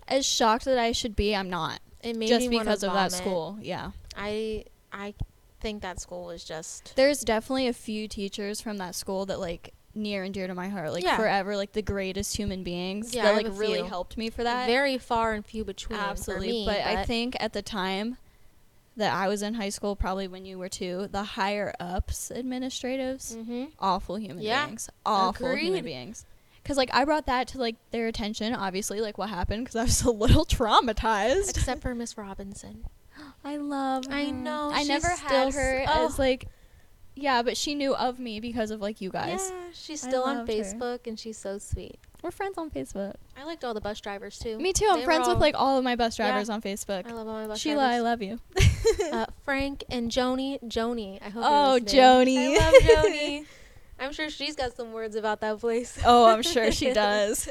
[0.07, 1.79] As shocked that I should be, I'm not.
[2.01, 3.57] It made Just because of that school.
[3.61, 3.91] Yeah.
[4.17, 5.13] I I
[5.63, 9.73] think that school was just There's definitely a few teachers from that school that like
[9.95, 11.15] near and dear to my heart, like Yeah.
[11.17, 13.85] forever, like the greatest human beings Yeah, that like really few.
[13.85, 14.67] helped me for that.
[14.67, 15.97] very far and few between.
[15.99, 16.51] Absolutely.
[16.51, 18.17] me, but, I think at the time
[18.97, 23.33] that I was in high school, probably when you were too, the higher ups administratives,
[23.35, 24.65] hmm awful human Yeah.
[24.67, 26.25] beings, awful human beings.
[26.61, 29.83] Because like I brought that to like their attention, obviously, like what happened, because I
[29.83, 31.49] was a little traumatized.
[31.49, 32.85] except for Miss Robinson.
[33.43, 34.05] I love.
[34.05, 34.13] Her.
[34.13, 36.21] I know, I never still had her s- as oh.
[36.21, 36.47] like.
[37.15, 39.51] Yeah, but she knew of me because of like you guys.
[39.53, 40.55] Yeah, she's still on loved her.
[40.55, 41.99] Facebook and she's so sweet.
[42.23, 43.15] We're friends on Facebook.
[43.37, 44.57] I liked all the bus drivers too.
[44.57, 44.87] Me too.
[44.89, 46.29] I'm They friends with like all of my bus Yeah.
[46.29, 47.05] drivers on Facebook.
[47.05, 48.39] I love all my bus Sheila, I love you.
[49.11, 50.63] uh, Frank and Joni.
[50.63, 51.43] Joni, I hope.
[51.45, 51.79] Oh.
[51.83, 52.57] Joni.
[52.57, 52.73] I love
[53.05, 53.45] Joni.
[53.99, 55.99] I'm sure she's got some words about that place.
[56.05, 57.47] oh, I'm sure she does.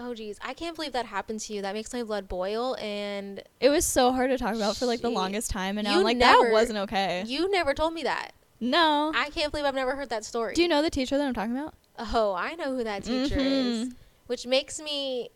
[0.00, 1.62] Oh, geez, I can't believe that happened to you.
[1.62, 2.76] That makes my blood boil.
[2.80, 5.98] And It was so hard to talk about for like the longest time, and now
[5.98, 7.24] I'm like never- that wasn't okay.
[7.26, 8.32] you never told me that.
[8.60, 9.12] no.
[9.14, 10.54] I can't believe I've never heard that story.
[10.54, 11.74] Do you know the teacher that I'm talking about?
[11.98, 13.88] Oh, I know who that teacher is.
[13.88, 13.94] Mhm.
[14.28, 15.30] Which makes me.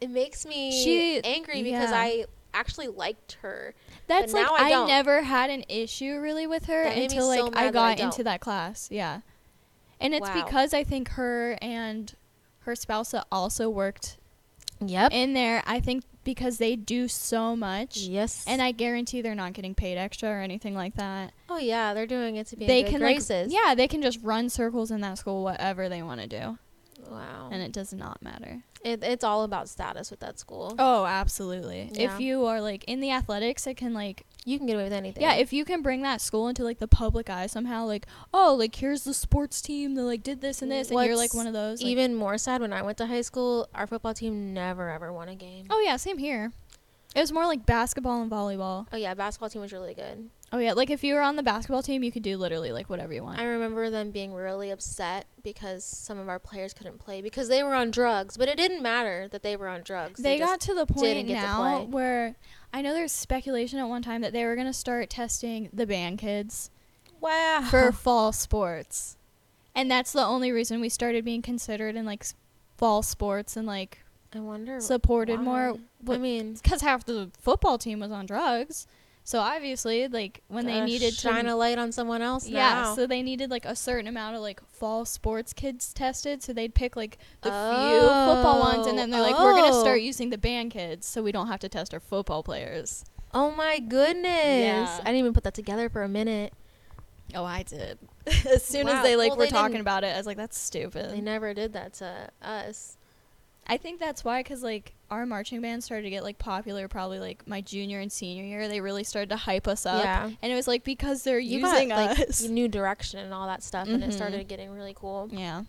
[0.00, 2.00] It makes me She- angry because yeah.
[2.00, 3.74] I actually liked her.
[4.08, 7.50] That's like I I, never had an issue really with her That until like so
[7.54, 8.06] I I got don't.
[8.06, 8.88] into that class.
[8.90, 9.20] Yeah.
[10.00, 10.44] And it's Wow.
[10.44, 12.12] because I think her and
[12.64, 14.18] her spouse also worked
[14.84, 15.12] Yep.
[15.12, 17.98] in there, I think because they do so much.
[17.98, 18.44] Yes.
[18.48, 21.32] And I guarantee they're not getting paid extra or anything like that.
[21.48, 23.52] oh yeah, they're doing it to be they good can graces.
[23.52, 26.58] like yeah, they can just run circles in that school whatever they want to do,
[27.10, 27.48] Wow.
[27.52, 28.62] and it does not matter.
[28.84, 30.74] It, it's all about status with that school.
[30.78, 31.90] Oh, absolutely.
[31.94, 32.14] Yeah.
[32.14, 34.92] If you are like in the athletics, it can like You can get away with
[34.92, 35.22] anything.
[35.22, 38.54] yeah, if you can bring that school into like the public eye somehow, like oh,
[38.58, 41.46] like here's the sports team that like did this and this, and you're like one
[41.46, 41.80] of those.
[41.80, 45.12] like- even more sad when I went to high school, our football team never ever
[45.12, 45.66] won a game.
[45.70, 46.52] oh yeah, same here.
[47.14, 48.86] It was more like basketball and volleyball.
[48.92, 50.30] Oh yeah, basketball team was really good.
[50.50, 52.90] Oh yeah, like if you were on the basketball team, you could do literally like
[52.90, 53.38] whatever you want.
[53.38, 57.62] I remember them being really upset because some of our players couldn't play because they
[57.62, 60.20] were on drugs, but it didn't matter that they were on drugs.
[60.22, 62.34] they just- got to the point get to now where
[62.72, 66.18] I know there's speculation at one time that they were gonna start testing the band
[66.18, 66.70] kids
[67.20, 69.16] wow for fall sports,
[69.74, 72.24] and that's the only reason we started being considered in like
[72.76, 73.98] fall sports and like
[74.34, 75.76] I wonder supported more.
[76.00, 76.14] why.
[76.14, 78.86] I mean, because half the football team was on drugs,
[79.24, 82.48] so obviously like when they needed shine to a light on someone else.
[82.48, 82.94] yeah, now.
[82.94, 86.74] so they needed like a certain amount of like fall sports kids tested, so they'd
[86.74, 89.80] pick like the few Oh, football ones, and then they're like, we're gonna oh.
[89.80, 93.04] start using the band kids, so we don't have to test our football players.
[93.34, 94.24] oh my goodness!
[94.26, 94.98] Yeah.
[95.00, 96.52] I didn't even put that together for a minute.
[97.34, 97.98] Oh, I did.
[98.46, 98.98] as soon Wow.
[98.98, 101.10] as they like Well, were talking about it, I was like, that's stupid.
[101.10, 102.98] They never did that to us.
[103.66, 107.20] I think that's why, because like our marching band started to get like popular probably
[107.20, 108.66] like my junior and senior year.
[108.68, 110.30] They really started to hype us up, Yeah.
[110.42, 112.42] and it was like because they're You using got, like, us.
[112.42, 114.14] new direction and all that stuff, and it Mhm.
[114.14, 115.28] started getting really cool.
[115.30, 115.62] yeah.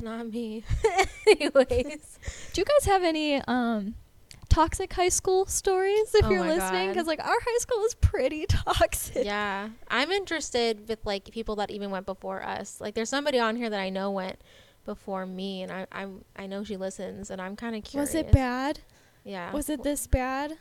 [0.00, 0.64] Not me.
[1.26, 2.18] Anyways,
[2.52, 3.94] Do you guys have any um
[4.48, 6.88] toxic high school stories if Oh you're listening?
[6.88, 9.24] Because like our high school is pretty toxic.
[9.24, 12.80] yeah, I'm interested with like people that even went before us.
[12.80, 14.40] Like, there's somebody on here that I know went
[14.84, 18.10] before me, and I I'm I know she listens, and I'm kind of curious.
[18.10, 18.80] Was it bad?
[19.24, 19.52] Yeah.
[19.52, 20.58] Was it this bad?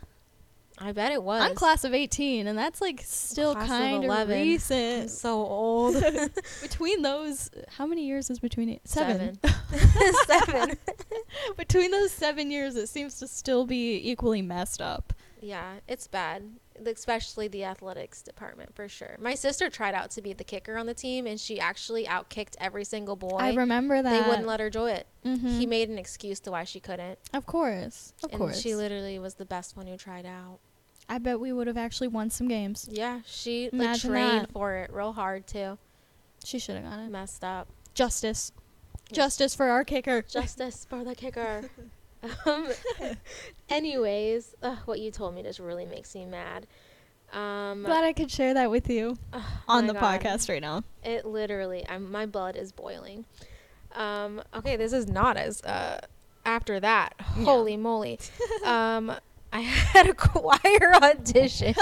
[0.78, 1.42] I bet it was.
[1.42, 4.36] I'm class of 18, and that's like still kind of 11.
[4.36, 5.10] I'm recent.
[5.12, 5.96] so old.
[6.62, 8.82] between those, how many years is between it?
[8.86, 9.38] Seven.
[9.44, 10.16] Seven.
[10.26, 10.78] Seven.
[11.56, 15.14] between those seven years, it seems to still be equally messed up.
[15.40, 16.44] Yeah, it's bad.
[16.88, 19.16] Especially the athletics department for sure.
[19.20, 22.56] My sister tried out to be the kicker on the team, and she actually outkicked
[22.60, 23.38] every single boy.
[23.38, 24.10] I remember that.
[24.24, 25.08] they wouldn't let her do it.
[25.26, 25.58] Mhm.
[25.60, 28.14] He made an excuse to why she couldn't, Of course.
[28.24, 28.60] Of and course.
[28.62, 30.60] she literally was the best one who tried out.
[31.10, 32.88] I bet we would have actually won some games.
[32.90, 34.52] Yeah, she like, Imagine trained that.
[34.52, 35.78] for it real hard too.
[36.46, 37.10] She should have got it.
[37.12, 37.68] Messed up.
[37.94, 38.52] Justice.
[39.12, 40.22] Justice for our kicker.
[40.22, 41.70] Justice for the kicker.
[42.46, 42.68] um,
[43.70, 44.56] anyways,
[44.86, 46.68] what you told me just really makes me mad.
[47.34, 50.22] Um, Glad I could share that with you ugh, on the God.
[50.22, 50.84] podcast right now.
[51.04, 53.26] It literally, I'm, my blood is boiling.
[53.96, 56.02] Um, okay, this is not as uh,
[56.46, 57.14] after that.
[57.38, 57.44] Yeah.
[57.46, 58.20] Holy moly!
[58.66, 59.14] um,
[59.54, 61.74] I had a choir audition,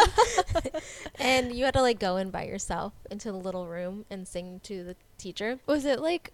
[1.20, 4.60] and you had to like go in by yourself into the little room and sing
[4.64, 5.60] to the teacher.
[5.68, 6.32] Was it like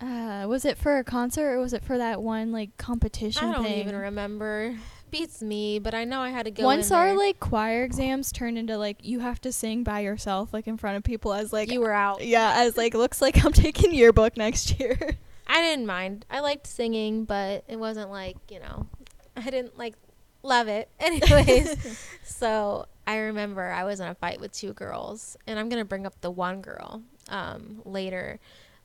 [0.00, 3.50] uh was it for a concert or was it for that one like competition thing?
[3.50, 3.80] I don't thing?
[3.80, 4.76] even remember.
[5.10, 6.64] Beats me, but I know I had to go.
[6.64, 7.16] Once our there.
[7.16, 10.98] like choir exams turned into like you have to sing by yourself like in front
[10.98, 12.22] of people as like you were out.
[12.22, 14.98] yeah, as like looks like I'm taking yearbook next year.
[15.48, 16.26] I didn't mind.
[16.30, 18.86] I liked singing, but it wasn't like, you know,
[19.34, 19.94] I didn't like
[20.42, 20.90] love it.
[21.00, 25.80] Anyways, so I remember I was in a fight with two girls, and I'm going
[25.80, 28.38] to bring up the one girl um, later,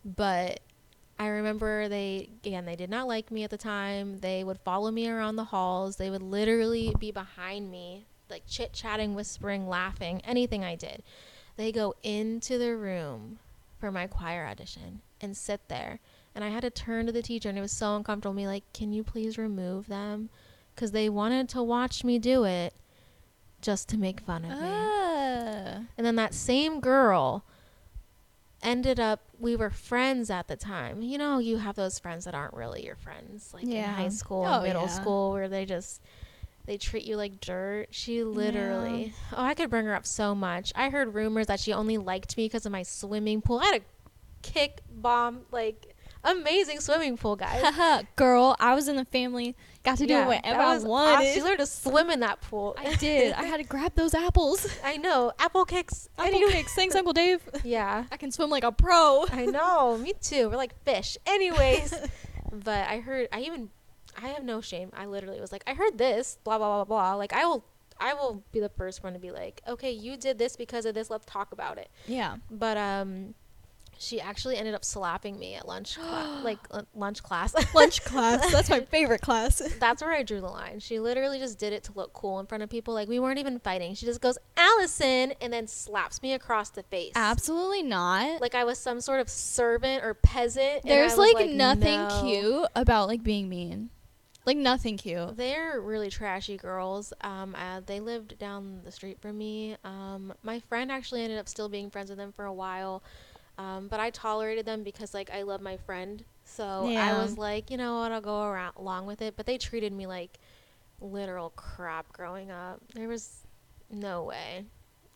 [0.05, 0.61] but
[1.20, 4.20] I remember they, again, they did not like me at the time.
[4.20, 5.95] They would follow me around the halls.
[5.97, 11.03] They would literally be behind me, like chit chatting, whispering, laughing, anything I did.
[11.55, 13.39] They go into the room
[13.80, 15.99] for my choir audition and sit there
[16.36, 18.34] and I had to turn to the teacher, and it was so uncomfortable.
[18.34, 20.30] Me like, can you please remove them?
[20.74, 22.74] Because they wanted to watch me do it,
[23.61, 24.57] just to make fun of me.
[24.59, 25.84] Ah.
[25.97, 27.45] And then that same girl
[28.64, 29.20] ended up.
[29.39, 31.01] We were friends at the time.
[31.01, 34.45] You know, you have those friends that aren't really your friends, like in high school
[34.45, 34.88] Oh, middle yeah.
[34.88, 36.01] school, where they just
[36.66, 37.88] they treat you like dirt.
[37.91, 39.14] She literally.
[39.34, 40.72] Oh, I could bring her up so much.
[40.76, 43.59] I heard rumors that she only liked me because of my swimming pool.
[43.59, 43.86] I had a
[44.41, 45.92] kick bomb like
[46.24, 48.05] amazing swimming pool, guys.
[48.15, 51.15] Girl, I was in the family, got to do Yeah, whatever that I wanted.
[51.15, 51.34] awesome.
[51.34, 52.76] She learned to swim in that pool.
[52.78, 53.34] I did.
[53.34, 54.67] I had to grab those apples.
[54.84, 55.32] I know.
[55.39, 56.09] Apple kicks.
[56.17, 56.51] Apple Anyway.
[56.51, 56.74] cakes.
[56.76, 57.41] Thanks, Uncle Dave.
[57.63, 58.05] Yeah.
[58.11, 59.26] I can swim like a pro.
[59.32, 59.97] I know.
[59.97, 60.49] Me too.
[60.49, 61.17] We're like fish.
[61.26, 61.93] Anyways,
[62.51, 63.28] but I heard.
[63.32, 63.69] I even.
[64.21, 64.91] I have no shame.
[64.95, 66.38] I literally was like, I heard this.
[66.43, 67.15] Blah blah blah blah.
[67.15, 67.65] Like I will.
[67.99, 70.93] I will be the first one to be like, okay, you did this because of
[70.95, 71.09] this.
[71.11, 71.89] Let's talk about it.
[72.07, 72.38] Yeah.
[72.49, 73.34] But um,
[73.99, 77.53] she actually ended up slapping me at lunch, cla- like uh, lunch class.
[77.73, 78.51] Lunch class.
[78.51, 79.61] That's my favorite class.
[79.79, 80.79] That's where I drew the line.
[80.79, 82.93] She literally just did it to look cool in front of people.
[82.93, 83.95] Like we weren't even fighting.
[83.95, 87.13] She just goes, Allison, and then slaps me across the face.
[87.15, 88.41] Absolutely not.
[88.41, 90.83] Like I was some sort of servant or peasant.
[90.83, 93.89] There's was like, nothing "No." cute about like being mean.
[94.45, 95.37] Like nothing cute.
[95.37, 97.13] They're really trashy girls.
[97.21, 99.77] Um, uh, they lived down the street from me.
[99.85, 103.03] Um, my friend actually ended up still being friends with them for a while.
[103.58, 106.24] Um, but I tolerated them because like I love my friend.
[106.45, 107.16] So Yeah.
[107.16, 109.36] I was like, you know what, I'll go around along with it.
[109.38, 110.39] But they treated me like
[110.99, 112.82] literal crap growing up.
[112.93, 113.45] There was
[113.91, 114.66] no way.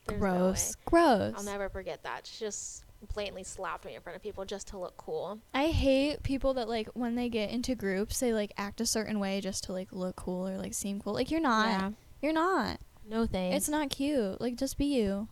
[0.08, 0.38] There's no way.
[0.38, 0.76] Gross.
[0.86, 1.34] Gross.
[1.36, 2.28] I'll never forget that.
[2.28, 2.84] She just
[3.14, 5.40] blatantly slapped me in front of people just to look cool.
[5.54, 9.20] I hate people that like when they get into groups they like act a certain
[9.20, 11.14] way just to like look cool or like seem cool.
[11.14, 11.68] Like you're not.
[11.68, 11.92] Yeah.
[12.22, 12.80] You're not.
[13.10, 13.56] No thanks.
[13.58, 14.42] It's not cute.
[14.42, 15.28] Like just be you.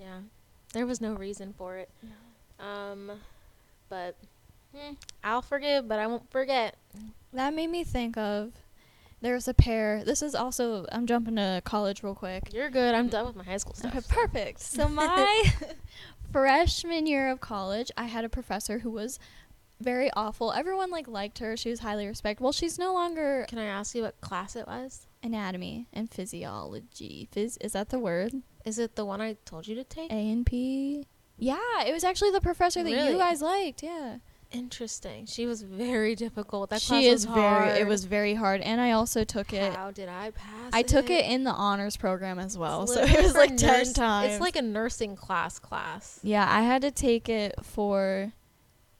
[0.00, 0.20] Yeah.
[0.72, 1.88] There was no reason for it.
[2.58, 3.12] Um,
[3.88, 4.16] but
[4.74, 6.76] hmm, I'll forgive, but I won't forget.
[7.32, 8.52] That made me think of
[9.20, 10.04] there's a pair.
[10.04, 12.52] This is also I'm jumping to college real quick.
[12.52, 12.94] You're good.
[12.94, 13.94] I'm done with my high school stuff.
[13.94, 14.60] Okay, perfect.
[14.60, 15.44] So my
[16.32, 19.18] freshman year of college, I had a professor who was
[19.80, 20.52] very awful.
[20.52, 21.56] Everyone like liked her.
[21.56, 22.42] She was highly respected.
[22.42, 25.06] Well, she's no longer Can I ask you what class it was?
[25.22, 27.28] anatomy and physiology.
[27.34, 28.32] Phys is that the word?
[28.64, 30.10] Is it the one I told you to take?
[30.10, 31.04] A and P.
[31.38, 33.12] Yeah, it was actually the professor that Really?
[33.12, 33.82] you guys liked.
[33.82, 34.18] Yeah.
[34.52, 35.26] Interesting.
[35.26, 36.70] She was very difficult.
[36.70, 37.70] That she is was very.
[37.80, 39.74] It was very hard, and I also took it.
[39.74, 40.70] How did I pass?
[40.72, 44.32] I took it in the honors program as well, so it was like ten times.
[44.32, 46.20] It's like a nursing class class.
[46.22, 48.32] yeah, I had to take it for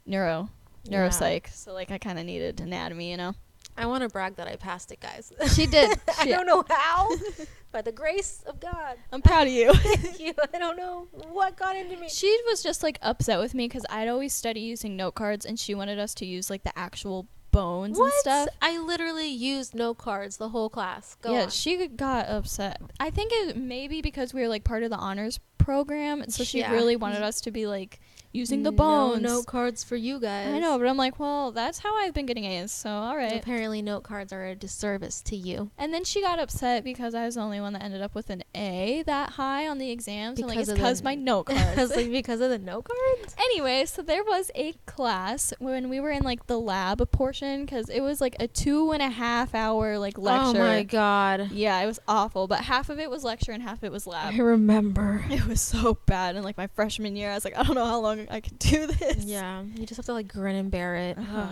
[0.05, 0.51] neuro,
[0.85, 0.99] Yeah.
[1.09, 1.49] neuropsych.
[1.55, 3.35] So like I kind of needed anatomy, you know.
[3.79, 5.33] I want to brag that I passed it, guys.
[5.55, 5.99] She did.
[6.19, 7.11] I She- don't know how,
[7.73, 8.97] by the grace of God.
[9.13, 9.73] I'm proud of you.
[9.75, 10.33] Thank you.
[10.55, 12.09] I don't know what got into me.
[12.09, 15.59] she was just like upset with me because I'd always study using note cards, and
[15.59, 18.49] she wanted us to use like the actual bones and stuff.
[18.61, 21.17] I literally used note cards the whole class.
[21.23, 21.51] Go yeah, on.
[21.51, 22.81] she got upset.
[23.01, 26.45] I think it maybe because we were like part of the honors program, and so
[26.45, 26.71] she Yeah.
[26.73, 27.99] really wanted us to be like
[28.33, 30.49] using the mm, No note cards for you guys.
[30.49, 33.41] I know, but I'm like, well, that's how I've been getting A's, so all right.
[33.41, 35.71] Apparently, note cards are a disservice to you.
[35.79, 38.31] And then she got upset because I was the only one that ended up with
[38.31, 40.39] an A that high on the exams.
[40.39, 41.95] and like, it's because my note cards.
[41.97, 43.35] like, because of the note cards?
[43.39, 47.89] anyway, so there was a class when we were in like the lab portion because
[47.89, 50.61] it was like a two and a half hour like lecture.
[50.61, 51.51] Oh my god.
[51.53, 54.07] Yeah, it was awful, but half of it was lecture and half of it was
[54.07, 54.35] lab.
[54.35, 55.25] I remember.
[55.31, 57.31] It was so bad in like my freshman year.
[57.31, 59.25] I was like, I don't know how long I could do this.
[59.25, 61.19] Yeah, you just have to like grin and bear it.
[61.19, 61.49] Uh-huh.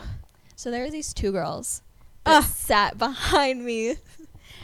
[0.56, 1.82] So there were these two girls
[2.24, 2.44] that Ugh.
[2.44, 3.96] sat behind me,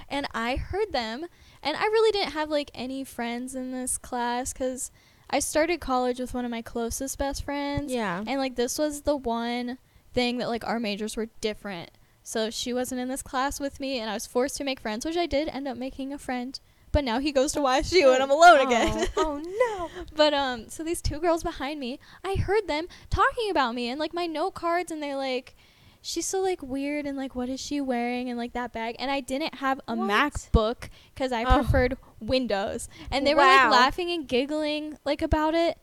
[0.09, 1.27] and I heard them.
[1.63, 4.91] And I really didn't have like any friends in this class because
[5.29, 7.93] I started college with one of my closest best friends.
[7.93, 8.25] Yeah.
[8.27, 9.77] And like this was the one
[10.15, 11.91] thing that like our majors were different.
[12.23, 15.05] So she wasn't in this class with me, and I was forced to make friends,
[15.05, 16.59] which I did end up making a friend.
[16.93, 19.07] But now he goes to YSU, and I'm alone again.
[19.17, 20.05] oh no.
[20.17, 24.01] But um, so these two girls behind me, I heard them talking about me and
[24.01, 25.55] like my note cards, and they're like,
[26.03, 28.97] "She's so like weird," and like, "What is she wearing?" and like that bag.
[28.99, 30.09] And I didn't have a What?
[30.11, 31.63] MacBook because I Oh.
[31.63, 35.79] preferred Windows, and they were like laughing and giggling like about it.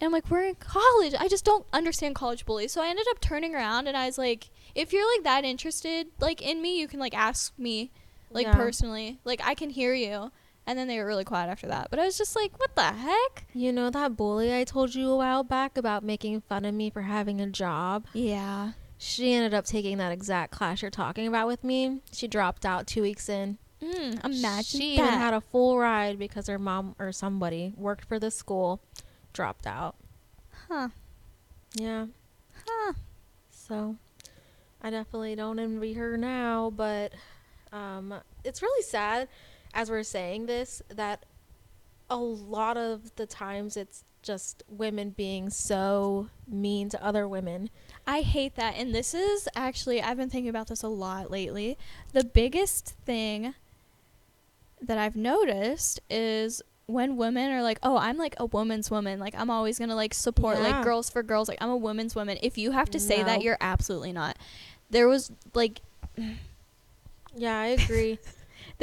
[0.00, 1.14] And I'm like, we're in college.
[1.18, 2.72] I just don't understand college bullies.
[2.72, 6.08] So I ended up turning around and I was like, if you're like that interested
[6.20, 7.92] like in me, you can like ask me
[8.30, 8.56] like Yeah.
[8.56, 9.20] personally.
[9.24, 10.32] Like I can hear you.
[10.66, 11.88] And then they were really quiet after that.
[11.90, 13.46] But I was just like, what the heck?
[13.52, 16.88] You know that bully I told you a while back about making fun of me
[16.88, 18.06] for having a job?
[18.14, 18.72] Yeah.
[18.96, 22.00] She ended up taking that exact class you're talking about with me.
[22.12, 23.58] She dropped out two weeks in.
[23.82, 25.02] Mm, imagine she that.
[25.02, 28.80] even had a full ride because her mom or somebody worked for the school,
[29.34, 29.96] dropped out.
[30.68, 30.88] huh.
[31.74, 32.06] Yeah.
[32.66, 32.94] Huh.
[33.50, 33.96] So
[34.80, 37.12] I definitely don't envy her now, but
[37.72, 39.28] um, it's really sad
[39.74, 41.24] as we're saying this that
[42.08, 47.68] a lot of the times it's just women being so mean to other women.
[48.06, 48.74] I hate that.
[48.76, 51.76] And this is actually, I've been thinking about this a lot lately.
[52.12, 53.54] The biggest thing
[54.80, 59.18] that I've noticed is when women are like, oh, I'm like a woman's woman.
[59.18, 60.64] Like, I'm always going to like support Yeah.
[60.70, 61.48] like girls for girls.
[61.48, 62.38] Like, I'm a woman's woman.
[62.42, 63.24] If you have to say No.
[63.24, 64.38] that, you're absolutely not.
[64.90, 65.80] There was like,
[67.36, 68.18] Yeah, I agree.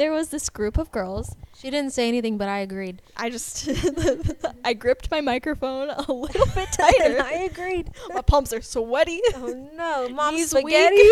[0.02, 1.36] there was this group of girls.
[1.56, 3.00] she didn't say anything, but I agreed.
[3.16, 3.68] I just,
[4.64, 7.22] I gripped my microphone a little bit tighter.
[7.22, 7.88] I agreed.
[8.12, 9.20] my palms are sweaty.
[9.36, 11.08] Oh no, mom Knees spaghetti.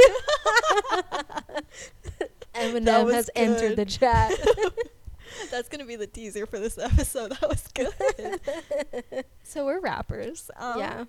[2.53, 4.33] Eminem has entered the chat.
[5.53, 7.31] That's gonna be the teaser for this episode.
[7.31, 9.21] That was good.
[9.45, 10.51] so we're rappers.
[10.57, 11.05] Um, yeah.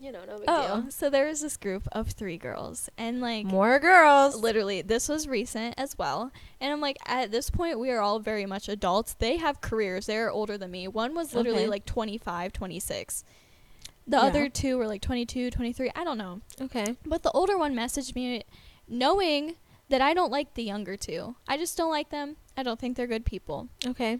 [0.00, 0.90] You know, no big Oh, deal.
[0.90, 4.34] so there was this group of three girls, and like More girls.
[4.36, 6.32] literally, this was recent as well.
[6.60, 9.14] And I'm like, at this point, we are all very much adults.
[9.14, 10.06] They have careers.
[10.06, 10.88] They're older than me.
[10.88, 11.68] One was literally Okay.
[11.68, 13.24] like 25, 26.
[14.06, 14.22] The Yeah.
[14.24, 15.90] other two were like 22, 23.
[15.94, 16.40] I don't know.
[16.60, 16.96] Okay.
[17.06, 18.42] But the older one messaged me
[18.88, 19.54] knowing
[19.88, 21.36] that I don't like the younger two.
[21.46, 22.36] I just don't like them.
[22.56, 23.68] I don't think they're good people.
[23.86, 24.18] Okay.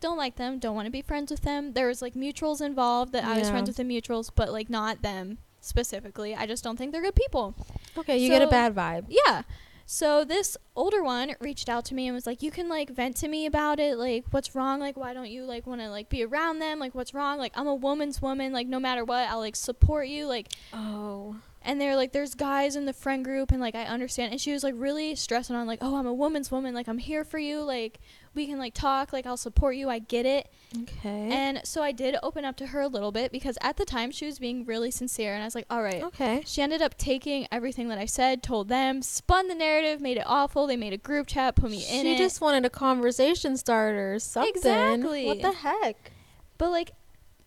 [0.00, 0.58] Don't like them.
[0.58, 1.72] Don't want to be friends with them.
[1.72, 3.52] There was like mutuals involved that I was Yeah.
[3.52, 6.34] friends with the mutuals, but like not them specifically.
[6.34, 7.54] I just don't think they're good people.
[7.96, 9.06] Okay, you get a So- bad vibe.
[9.08, 9.42] Yeah.
[9.90, 13.16] So this older one reached out to me and was like, "You can like vent
[13.16, 13.96] to me about it.
[13.96, 14.80] Like, what's wrong?
[14.80, 16.78] Like, why don't you like want to like be around them?
[16.78, 17.38] Like, what's wrong?
[17.38, 18.52] Like, I'm a woman's woman.
[18.52, 20.26] Like, no matter what, I'll like support you.
[20.26, 21.36] Like, Oh.
[21.62, 24.52] and they're like there's guys in the friend group and like i understand and she
[24.52, 27.36] was like really stressing on like oh i'm a woman's woman like i'm here for
[27.38, 27.98] you like
[28.34, 30.48] we can like talk like i'll support you i get it
[30.82, 31.30] Okay.
[31.32, 34.10] and so i did open up to her a little bit because at the time
[34.10, 36.42] she was being really sincere and i was like all right okay.
[36.46, 40.24] she ended up taking everything that i said told them spun the narrative made it
[40.26, 44.18] awful they made a group chat put me in she just wanted a conversation starter
[44.18, 44.52] something.
[44.54, 45.26] Exactly.
[45.26, 46.12] What the heck?
[46.58, 46.92] but like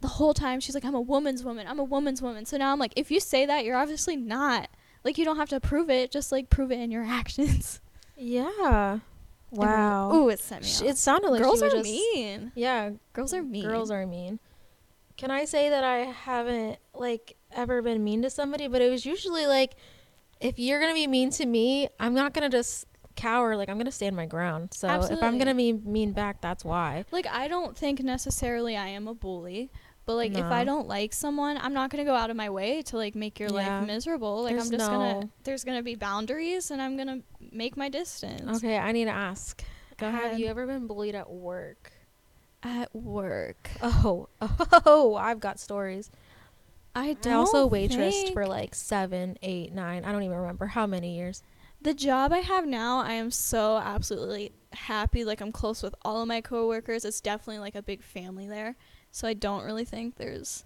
[0.02, 2.72] the whole time she's like i'm a woman's woman i'm a woman's woman so now
[2.72, 4.68] i'm like if you say that you're obviously not
[5.04, 7.80] like you don't have to prove it just like prove it in your actions
[8.18, 9.00] Yeah.
[9.52, 10.14] Wow.
[10.14, 10.88] Ooh, it sent me Sh- off.
[10.88, 12.52] it sounded like girls she are just, mean.
[12.56, 13.64] Yeah, Girls are mean.
[13.66, 14.40] girls are mean.
[15.18, 19.06] Can I say that I haven't like ever been mean to somebody, but it was
[19.06, 19.76] usually like
[20.40, 22.86] if you're going to be mean to me, I'm not going to just
[23.16, 24.70] cower like I'm going to stand my ground.
[24.74, 27.06] So if I'm going to be mean back, that's why.
[27.12, 29.70] like I don't think necessarily I am a bully,
[30.06, 32.82] but like if I don't like someone, I'm not gonna go out of my way
[32.84, 33.80] to like make your Yeah.
[33.80, 34.42] life miserable.
[34.44, 37.20] Like There's I'm just gonna there's gonna be boundaries, and I'm gonna
[37.52, 38.58] make my distance.
[38.58, 39.64] Okay, I need to ask.
[39.98, 41.92] Go Have um, you ever been bullied at work?
[42.64, 44.30] At work, Oh,
[44.86, 46.12] oh, I've got stories.
[46.94, 50.04] I I also waitressed for like seven, eight, nine.
[50.06, 51.42] I don't even remember how many years.
[51.82, 53.00] the job I have now.
[53.00, 55.24] I am so absolutely happy.
[55.24, 57.06] Like I'm close with all of my coworkers.
[57.06, 58.76] It's definitely like a big family there.
[59.12, 60.66] So I don't really think there's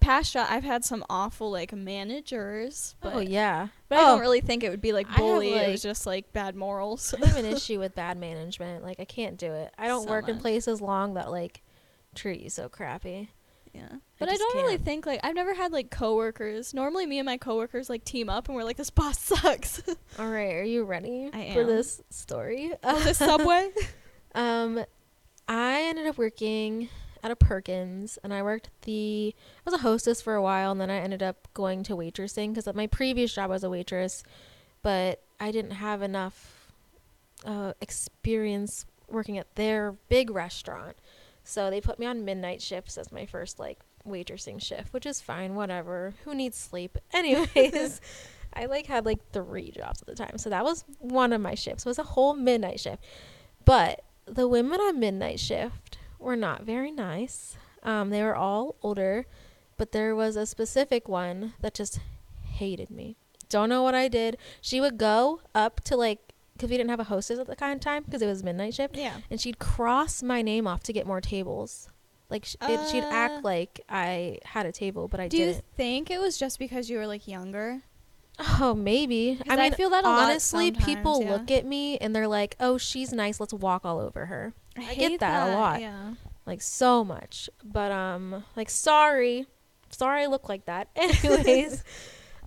[0.00, 3.68] past job I've had some awful like managers, but oh yeah.
[3.88, 4.06] but I Oh.
[4.06, 5.52] don't really think it would be like I have, bully.
[5.52, 7.14] it was just like bad morals.
[7.20, 8.82] I have an issue with bad management.
[8.84, 9.72] Like I can't do it.
[9.78, 11.62] I don't So work in places long that like
[12.14, 13.28] treat you so crappy.
[13.72, 13.88] yeah.
[14.20, 14.84] But I, just don't really can't.
[14.84, 16.72] think like I've never had like coworkers.
[16.72, 19.82] Normally me and my coworkers like team up and we're like this boss sucks.
[20.18, 22.72] All right, are you ready I for this story?
[22.84, 23.70] Oh, this subway?
[24.34, 24.84] Um,
[25.48, 26.88] I ended up working
[27.24, 29.34] at a Perkins, and I worked the.
[29.34, 32.52] I was a hostess for a while, and then I ended up going to waitressing
[32.52, 34.22] because my previous job was a waitress,
[34.82, 36.70] but I didn't have enough
[37.46, 40.96] uh, experience working at their big restaurant,
[41.44, 45.22] so they put me on midnight shifts as my first like waitressing shift, which is
[45.22, 46.12] fine, whatever.
[46.24, 48.02] Who needs sleep, anyways?
[48.52, 51.54] I like had like three jobs at the time, so that was one of my
[51.54, 51.86] shifts.
[51.86, 53.02] It was a whole midnight shift,
[53.64, 57.56] but the women on midnight shift were not very nice.
[57.82, 59.26] Um, they were all older,
[59.76, 62.00] but there was a specific one that just
[62.42, 63.16] hated me.
[63.48, 64.38] Don't know what I did.
[64.60, 67.74] She would go up to like, because we didn't have a hostess at the kind
[67.74, 69.16] of time because it was midnight shift, yeah.
[69.30, 71.88] and she'd cross my name off to get more tables.
[72.30, 75.52] Like sh- it, she'd Uh, act like I had a table, but I Do didn't.
[75.52, 77.82] Do you think it was just because you were like younger?
[78.60, 79.36] Oh, maybe.
[79.46, 81.32] 'Cause I feel that honestly, people yeah.
[81.32, 83.38] look at me and they're like, "Oh, she's nice.
[83.38, 85.80] Let's walk all over her." I get hate that a lot.
[85.80, 86.14] Yeah.
[86.46, 87.48] like so much.
[87.64, 89.46] But um like sorry.
[89.90, 90.88] Sorry I look like that.
[90.96, 91.84] Anyways.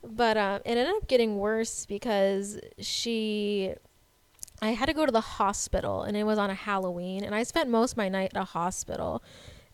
[0.03, 3.73] but um it ended up getting worse because she
[4.61, 7.43] I had to go to the hospital and it was on a Halloween and I
[7.43, 9.23] spent most of my night at a hospital.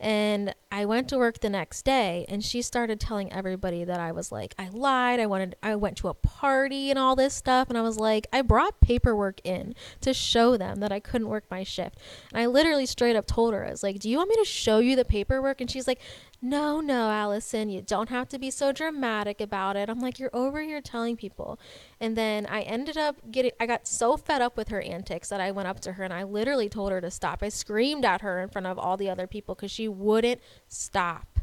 [0.04, 4.12] And I went to work the next day and she started telling everybody that I
[4.12, 7.70] was like I lied, I wanted I went to a party and all this stuff
[7.70, 11.46] and I was like I brought paperwork in to show them that I couldn't work
[11.50, 12.00] my shift.
[12.34, 14.46] And I literally straight up told her, I was like, Do you want me to
[14.46, 15.62] show you the paperwork?
[15.62, 16.02] And she's like,
[16.46, 19.88] No, no, Allison, you don't have to be so dramatic about it.
[19.88, 21.58] I'm like, You're over here telling people.
[22.02, 25.40] And then I ended up getting, I got so fed up with her antics that
[25.40, 27.42] I went up to her and I literally told her to stop.
[27.44, 31.40] I screamed at her in front of all the other people because she wouldn't stop.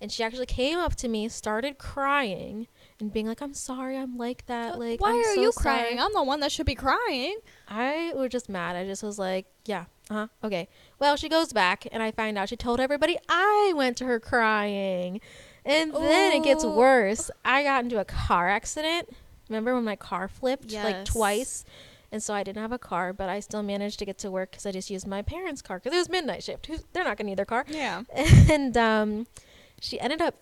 [0.00, 2.66] And she actually came up to me, started crying,
[2.98, 4.80] and being like, I'm sorry, I'm like that.
[4.80, 6.00] Like, Why I'm are so you sorry." crying?
[6.00, 7.36] I'm the one that should be crying.
[7.68, 8.74] I was just mad.
[8.74, 10.68] I just was like, yeah, uh huh, okay.
[10.98, 14.18] Well, she goes back, and I find out she told everybody I went to her
[14.20, 15.20] crying.
[15.64, 17.30] And then it gets worse.
[17.44, 19.14] I got into a car accident.
[19.48, 21.64] Remember when my car flipped like twice?
[22.12, 24.50] And so I didn't have a car, but I still managed to get to work
[24.50, 26.66] because I just used my parents' car because it was midnight shift.
[26.66, 27.64] Who's, they're not going to need their car.
[27.68, 28.02] Yeah.
[28.50, 29.26] And um,
[29.80, 30.34] she ended up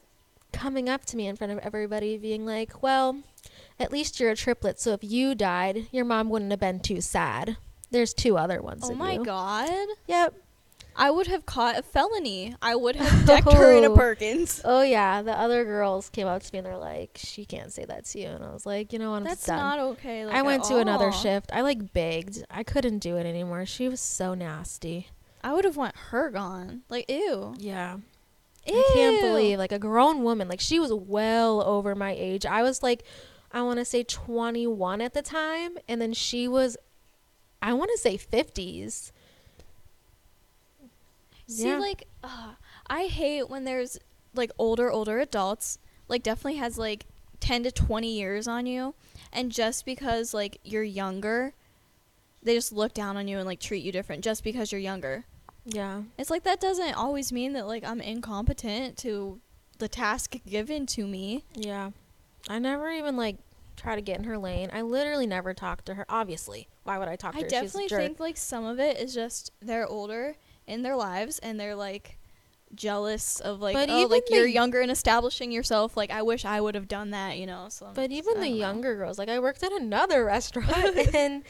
[0.52, 3.18] coming up to me in front of everybody, being like, Well,
[3.78, 7.00] at least you're a triplet, so if you died, your mom wouldn't have been too
[7.02, 7.58] sad.
[7.90, 8.84] There's two other ones.
[8.84, 9.70] Oh my you." god.
[10.06, 10.34] Yep.
[11.00, 12.56] I would have caught a felony.
[12.60, 13.94] I would have decked her in a Oh.
[13.96, 14.60] Perkins.
[14.64, 17.84] Oh yeah, the other girls came up to me and they're like, "She can't say
[17.84, 19.18] that to you," and I was like, "You know what?
[19.18, 20.26] I'm That's done." not okay.
[20.26, 21.50] Like, I went to another shift.
[21.52, 22.44] I like begged.
[22.50, 23.64] I couldn't do it anymore.
[23.64, 25.08] She was so nasty.
[25.44, 26.82] I would have want her gone.
[26.88, 27.54] Like ew.
[27.58, 27.98] Yeah.
[28.66, 28.74] Ew.
[28.76, 32.44] I can't believe like a grown woman, like she was well over my age.
[32.44, 33.04] I was like
[33.52, 36.76] I want to say 21 at the time and then she was
[37.60, 39.12] I want to say 50s.
[41.46, 41.78] See, Yeah.
[41.78, 42.54] like, uh,
[42.88, 43.98] I hate when there's
[44.34, 45.78] like older, older adults.
[46.08, 47.06] Like, definitely has like
[47.40, 48.94] ten to twenty years on you,
[49.32, 51.54] and just because like you're younger,
[52.42, 55.24] they just look down on you and like treat you different just because you're younger.
[55.64, 56.02] Yeah.
[56.18, 59.40] It's like that doesn't always mean that like I'm incompetent to
[59.78, 61.44] the task given to me.
[61.54, 61.90] Yeah.
[62.48, 63.36] I never even like
[63.76, 64.70] try to get in her lane.
[64.72, 66.06] I literally never talk to her.
[66.08, 66.68] Obviously.
[66.88, 67.46] Why would I talk to I her?
[67.46, 70.36] A definitely think like some of it is just they're older
[70.66, 72.18] in their lives and they're like
[72.74, 76.60] jealous of like But oh like you're younger and establishing yourself like I wish I
[76.60, 78.56] would have done that you know so But even I the know.
[78.56, 81.44] younger girls, like I worked at another restaurant and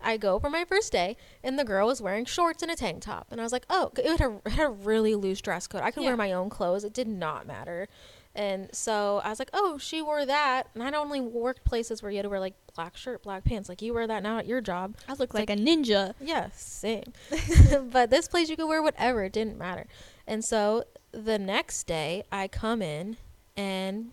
[0.00, 3.02] I go for my first day and the girl was wearing shorts and a tank
[3.02, 3.28] top.
[3.30, 5.80] And I was like, oh, it had a, it had a really loose dress code.
[5.80, 6.10] I could Yeah.
[6.10, 6.84] wear my own clothes.
[6.84, 7.88] It did not matter.
[8.34, 10.68] And so I was like, oh, she wore that.
[10.74, 13.68] And I'd only worked places where you had to wear like black shirt, black pants.
[13.68, 14.96] Like you wear that now at your job.
[15.08, 17.12] I look like, a ninja Yeah, same.
[17.92, 19.24] but this place you could wear whatever.
[19.24, 19.86] It didn't matter.
[20.26, 23.16] And so the next day I come in
[23.56, 24.12] and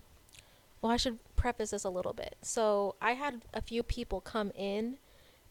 [0.80, 2.36] well, I should preface this a little bit.
[2.42, 4.98] So I had a few people come in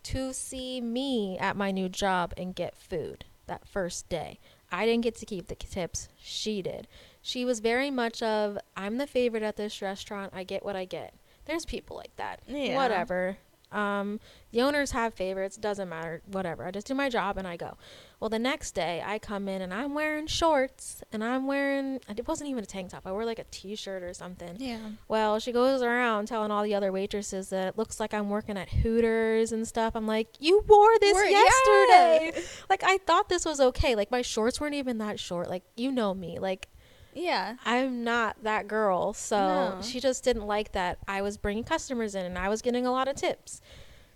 [0.03, 4.39] to see me at my new job and get food that first day.
[4.71, 6.07] I didn't get to keep the tips.
[6.17, 6.87] She did.
[7.21, 10.33] She was very much of I'm the favorite at this restaurant.
[10.35, 11.13] I get what I get.
[11.45, 12.41] There's people like that.
[12.47, 12.75] Yeah.
[12.75, 13.37] Whatever.
[13.71, 14.19] Um,
[14.51, 15.55] the owners have favorites.
[15.55, 16.21] Doesn't matter.
[16.25, 16.65] Whatever.
[16.65, 17.77] I just do my job and I go.
[18.19, 21.99] Well, the next day I come in and I'm wearing shorts and I'm wearing.
[22.09, 23.03] It wasn't even a tank top.
[23.07, 24.57] I wore like a t-shirt or something.
[24.59, 24.79] Yeah.
[25.07, 28.57] Well, she goes around telling all the other waitresses that it looks like I'm working
[28.57, 29.95] at Hooters and stuff.
[29.95, 32.41] I'm like, you wore this Wore- yesterday.
[32.69, 33.95] Like I thought this was okay.
[33.95, 35.49] Like my shorts weren't even that short.
[35.49, 36.39] Like you know me.
[36.39, 36.67] Like
[37.13, 37.55] Yeah.
[37.65, 39.13] I'm not that girl.
[39.13, 39.81] So No.
[39.81, 42.91] she just didn't like that I was bringing customers in and I was getting a
[42.91, 43.61] lot of tips.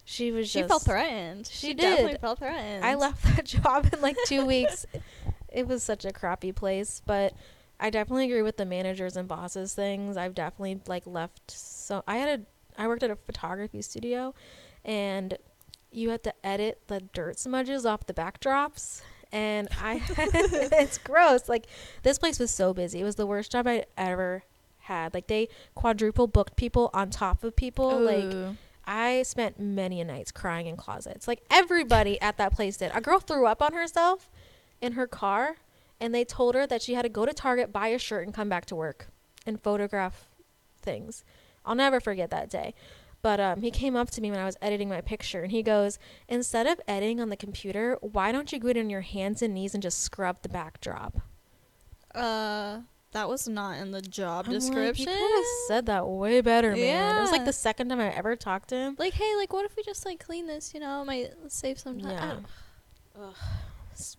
[0.03, 1.47] She was She just felt threatened.
[1.51, 2.21] She definitely did.
[2.21, 2.85] felt threatened.
[2.85, 4.85] I left that job in like 2 weeks.
[5.51, 7.33] It was such a crappy place, but
[7.79, 10.15] I definitely agree with the managers and bosses things.
[10.15, 12.43] I've definitely like left so I had a
[12.81, 14.33] I worked at a photography studio
[14.83, 15.37] and
[15.91, 19.01] you had to edit the dirt smudges off the backdrops
[19.35, 21.49] and I it's gross.
[21.49, 21.67] Like
[22.03, 23.01] this place was so busy.
[23.01, 24.43] It was the worst job I ever
[24.79, 25.13] had.
[25.13, 27.99] Like they quadruple booked people on top of people.
[27.99, 28.55] Like
[28.85, 31.27] I spent many a nights crying in closets.
[31.27, 32.91] Like everybody at that place did.
[32.95, 34.29] A girl threw up on herself
[34.79, 35.57] in her car
[35.99, 38.33] and they told her that she had to go to Target, buy a shirt and
[38.33, 39.07] come back to work
[39.45, 40.29] and photograph
[40.81, 41.25] things.
[41.65, 42.73] I'll never forget that day.
[43.25, 45.63] But um, he came up to me when I was editing my picture and he
[45.63, 45.97] goes,
[46.27, 49.73] Instead of editing on the computer, why don't you go on your hands and knees
[49.73, 51.21] and just scrub the backdrop?
[52.13, 52.81] Uh,
[53.13, 55.07] that was not in the job I'm like, description.
[55.07, 56.77] you could have said that way better, man.
[56.77, 57.17] Yeah.
[57.17, 58.95] It was like the second time I ever talked to him.
[58.99, 60.75] like, hey, like, what if we just like clean this?
[60.75, 62.45] You know, might save some time.
[63.17, 63.31] Yeah.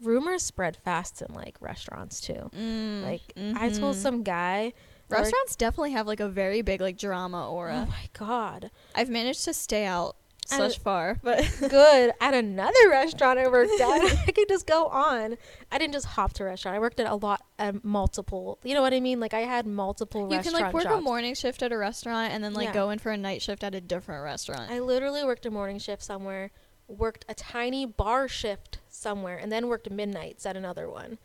[0.02, 2.50] Rumors spread fast in like restaurants too.
[2.56, 3.20] Mm, Like
[3.56, 4.02] I told mhm.
[4.02, 4.72] some guy
[5.08, 7.86] restaurants definitely have like a very big like drama aura.
[7.86, 8.70] Oh my god.
[8.94, 12.12] I've managed to stay out such far, but Good.
[12.20, 15.36] At another restaurant I worked at, I could just go on.
[15.72, 16.76] I didn't just hop to a restaurant.
[16.76, 18.58] I worked at a lot at multiple.
[18.62, 19.18] You know what I mean?
[19.18, 20.98] Like I had multiple you can like work jobs.
[20.98, 22.74] a morning shift at a restaurant and then like Yeah.
[22.74, 24.70] go in for a night shift at a different restaurant.
[24.70, 26.52] I literally worked a morning shift somewhere,
[26.86, 31.18] worked a tiny bar shift somewhere, and then worked midnights at another one.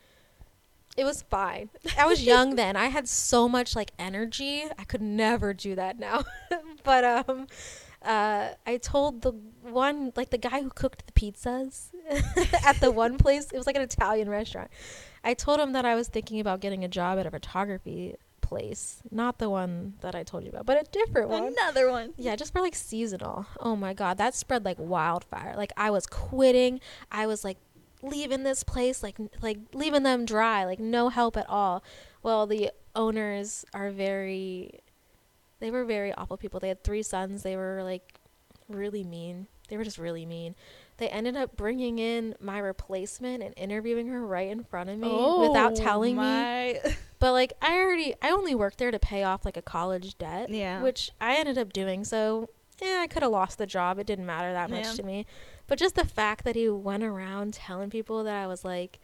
[0.97, 1.69] It was fine.
[1.97, 2.75] I was young then.
[2.75, 4.63] I had so much like energy.
[4.77, 6.23] I could never do that now.
[6.83, 7.47] but um
[8.03, 9.31] uh I told the
[9.61, 11.89] one like the guy who cooked the pizzas
[12.65, 14.69] at the one place, it was like an Italian restaurant.
[15.23, 18.15] I told him that I was thinking about getting a job at a photography
[18.51, 21.53] place, not the one that I told you about, but a different one.
[21.57, 22.13] Another one.
[22.17, 23.45] Yeah, just for like seasonal.
[23.59, 25.53] Oh my god, that spread like wildfire.
[25.55, 26.81] Like I was quitting.
[27.11, 27.57] I was like
[28.01, 31.83] leaving this place like like leaving them dry, like no help at all.
[32.23, 34.79] Well, the owners are very
[35.59, 36.59] they were very awful people.
[36.59, 37.43] They had three sons.
[37.43, 38.19] They were like
[38.67, 39.47] really mean.
[39.69, 40.55] They were just really mean.
[40.97, 45.07] They ended up bringing in my replacement and interviewing her right in front of me
[45.07, 46.23] without oh telling me.
[46.83, 46.91] Oh.
[47.19, 50.49] But like I already I only worked there to pay off like a college debt.
[50.49, 50.81] Yeah.
[50.81, 52.03] Which I ended up doing.
[52.03, 52.49] So
[52.81, 53.99] yeah, I could have lost the job.
[53.99, 54.93] It didn't matter that much Yeah.
[54.93, 55.25] to me.
[55.71, 58.99] But just the fact that he went around telling people that I was like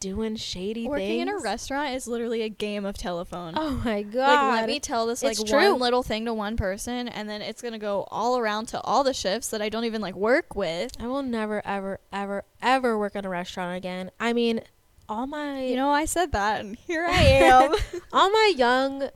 [0.00, 1.22] doing shady Working things.
[1.22, 3.52] in a restaurant is literally a game of telephone.
[3.54, 4.26] Oh my god.
[4.26, 7.60] Like let me tell this like one little thing to one person and then it's
[7.60, 10.92] gonna go all around to all the shifts that I don't even like work with.
[10.98, 14.10] I will never ever ever ever work in a restaurant again.
[14.18, 14.62] I mean,
[15.10, 17.74] all my You know, I said that and here I am.
[18.14, 19.10] all my young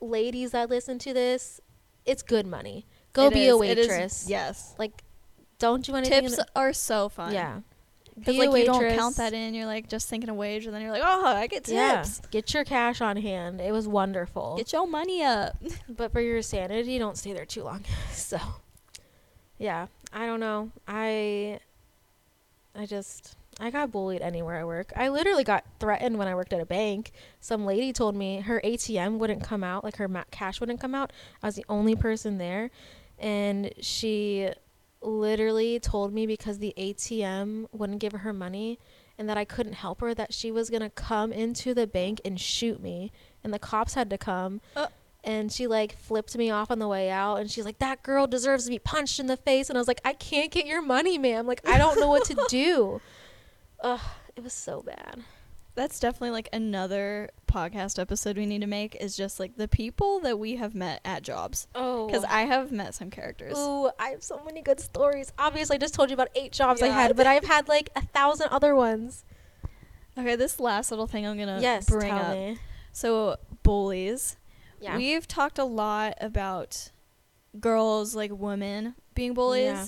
[0.00, 1.60] ladies that listen to this,
[2.04, 2.84] it's good money.
[3.12, 4.24] Go It be a is- is- waitress.
[4.28, 4.74] yes.
[4.76, 5.04] Like
[5.62, 6.36] don't you want to do anything.
[6.36, 7.32] Tips are so fun.
[7.32, 7.60] Yeah.
[8.18, 10.82] Because like you don't count that in, you're like just thinking a wage and then
[10.82, 12.02] you're like, Oh, I get Yeah.
[12.02, 12.20] tips.
[12.30, 13.60] Get your cash on hand.
[13.60, 14.56] It was wonderful.
[14.58, 15.56] Get your money up.
[15.88, 17.84] but for your sanity, don't stay there too long.
[18.12, 18.38] so,
[19.58, 20.72] yeah, I don't know.
[20.86, 21.60] I,
[22.74, 24.92] I just, I got bullied anywhere I work.
[24.94, 27.12] I literally got threatened when I worked at a bank.
[27.40, 30.94] Some lady told me her ATM wouldn't come out, like her ma- cash wouldn't come
[30.94, 31.12] out.
[31.42, 32.70] I was the only person there,
[33.18, 34.50] and she
[35.02, 38.78] literally told me because the ATM wouldn't give her money
[39.18, 42.20] and that I couldn't help her that she was going to come into the bank
[42.24, 43.12] and shoot me.
[43.44, 44.60] And the cops had to come.
[44.74, 44.86] Uh.
[45.24, 48.26] and she like flipped me off on the way out and she's like that girl
[48.26, 49.68] deserves to be punched in the face.
[49.68, 51.46] And I was like I can't get your money ma'am.
[51.46, 53.00] Like I don't know what to do.
[53.80, 54.00] Ugh
[54.36, 55.22] it was so bad
[55.74, 60.20] That's definitely like another podcast episode we need to make is just like the people
[60.20, 61.66] that we have met at jobs.
[61.74, 63.56] oh Because I have met some characters.
[63.56, 65.32] Ooh, I have so many good stories.
[65.38, 68.02] Obviously, I just told you about eight jobs I had, but I've had like a
[68.02, 69.24] thousand other ones.
[70.18, 72.34] Okay, this last little thing I'm gonna yes, bring up.
[72.34, 72.58] me.
[72.92, 74.36] So bullies.
[74.80, 74.96] Yeah.
[74.96, 76.90] We've talked a lot about
[77.58, 79.64] girls, like women, being bullies.
[79.64, 79.86] Yeah.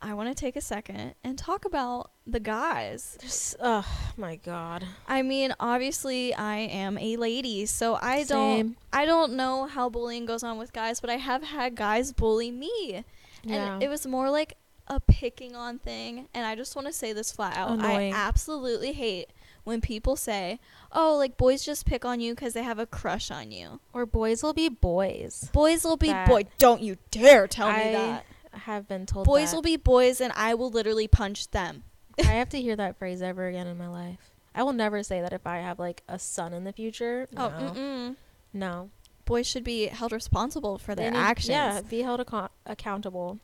[0.00, 3.16] I want to take a second and talk about the guys.
[3.20, 3.86] There's, oh
[4.16, 4.84] my god.
[5.08, 8.76] I mean, obviously, I am a lady, so I don't.
[8.92, 12.50] I don't know how bullying goes on with guys, but I have had guys bully
[12.50, 13.04] me.
[13.42, 13.74] Yeah.
[13.74, 14.56] And it was more like
[14.88, 16.28] a picking on thing.
[16.34, 17.70] And I just want to say this flat out.
[17.72, 18.12] Annoying.
[18.12, 19.30] I absolutely hate
[19.64, 20.60] when people say,
[20.92, 23.80] oh, like boys just pick on you because they have a crush on you.
[23.92, 25.50] Or boys will be boys.
[25.52, 26.44] Boys will be boy.
[26.58, 28.26] Don't you dare tell I me that.
[28.58, 29.56] Have been told Boys that.
[29.56, 31.84] will be boys, and I will literally punch them.
[32.18, 34.30] I have to hear that phrase ever again in my life.
[34.54, 37.28] I will never say that if I have like a son in the future.
[37.36, 37.70] Oh, no.
[37.72, 38.16] mm-mm.
[38.54, 38.90] No.
[39.26, 41.50] boys should be held responsible for their need- actions.
[41.50, 43.38] Yeah, be held account- accountable.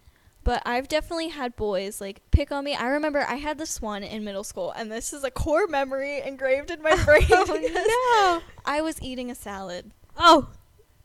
[0.45, 2.75] But I've definitely had boys like pick on me.
[2.75, 6.21] I remember I had this one in middle school, and this is a core memory
[6.23, 7.27] engraved in my brain.
[7.29, 8.41] because no.
[8.65, 10.49] I was eating a salad, Oh,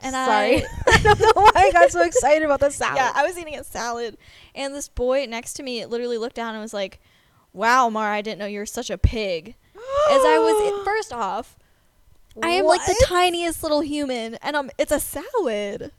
[0.02, 0.64] and sorry.
[0.64, 2.98] I I don't know why I got so excited about the salad.
[2.98, 4.18] yeah, I was eating a salad,
[4.56, 7.00] and this boy next to me literally looked down and was like,
[7.54, 11.58] "Wow, Mara, I didn't know you were such a pig." As I was first off,
[12.42, 15.92] I am like the tiniest little human, and um, it's a salad.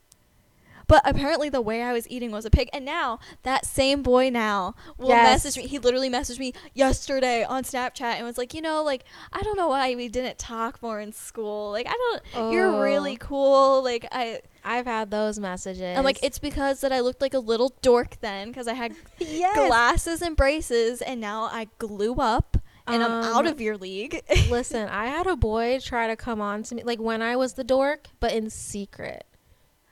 [0.89, 2.69] But apparently, the way I was eating was a pig.
[2.73, 5.45] And now that same boy now will Yes.
[5.45, 5.69] message me.
[5.69, 9.57] He literally messaged me yesterday on Snapchat and was like, you know, like I don't
[9.57, 11.71] know why we didn't talk more in school.
[11.71, 11.93] Like I
[12.33, 12.53] don't.
[12.53, 12.81] You're Oh.
[12.81, 13.85] really cool.
[13.85, 14.41] Like I.
[14.65, 15.97] I've had those messages.
[15.97, 18.95] I'm like it's because that I looked like a little dork then because I had
[19.19, 19.57] yes.
[19.57, 24.21] glasses and braces, and now I glue up and I'm out Um, of your league.
[24.51, 27.55] Listen, I had a boy try to come on to me like when I was
[27.55, 29.25] the dork, but in secret.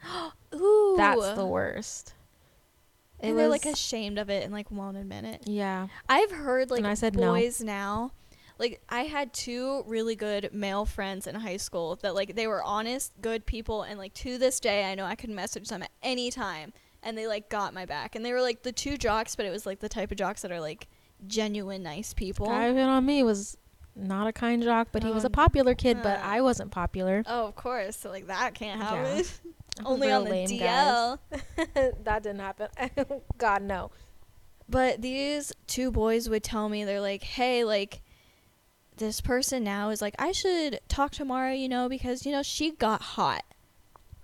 [0.60, 2.14] Ooh, That's the worst.
[3.20, 5.42] It and they're like ashamed of it and like won't admit it.
[5.46, 5.88] yeah.
[6.08, 7.32] I've heard like And I said no.
[7.32, 8.12] boys now.
[8.58, 12.62] Like I had two really good male friends in high school that like they were
[12.62, 15.90] honest, good people and like to this day I know I could message them at
[16.02, 18.14] any time and they like got my back.
[18.16, 20.42] And they were like the two jocks, but it was like the type of jocks
[20.42, 20.86] that are like
[21.26, 22.46] genuine nice people.
[22.46, 23.56] Guy who on me was
[23.94, 26.22] not a kind jock, but he was a popular kid, but uh.
[26.22, 27.22] I wasn't popular.
[27.26, 27.96] oh, of course.
[27.96, 28.86] So like that can't Yeah.
[28.88, 29.18] happen.
[29.44, 29.54] I'm
[29.84, 31.18] Only real on the DL.
[31.30, 31.38] guys.
[32.04, 32.68] that didn't happen.
[33.38, 33.90] God no.
[34.68, 38.00] But these two boys would tell me they're like, "Hey, like
[38.96, 42.42] this person now is like I should talk to Mara, you know, because you know
[42.42, 43.44] she got hot."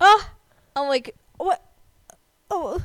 [0.00, 0.30] Oh,
[0.74, 1.62] I'm like, "What?
[2.50, 2.82] Oh,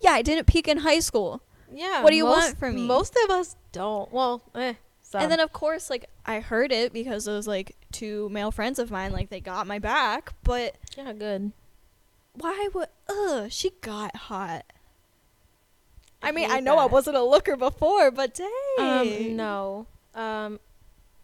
[0.00, 2.02] yeah, I didn't peak in high school." Yeah.
[2.02, 2.86] What do you most- want from me?
[2.86, 4.12] Most of us don't.
[4.12, 4.74] Well, eh.
[5.00, 5.22] Some.
[5.22, 8.90] And then of course, like I heard it because those like two male friends of
[8.90, 10.34] mine, like they got my back.
[10.42, 11.52] But yeah, good.
[12.40, 12.88] Why would?
[13.08, 14.64] Ugh, she got hot.
[16.22, 18.50] I, I mean, I know I wasn't a looker before, but dang.
[18.78, 19.86] Um, no.
[20.14, 20.58] Um,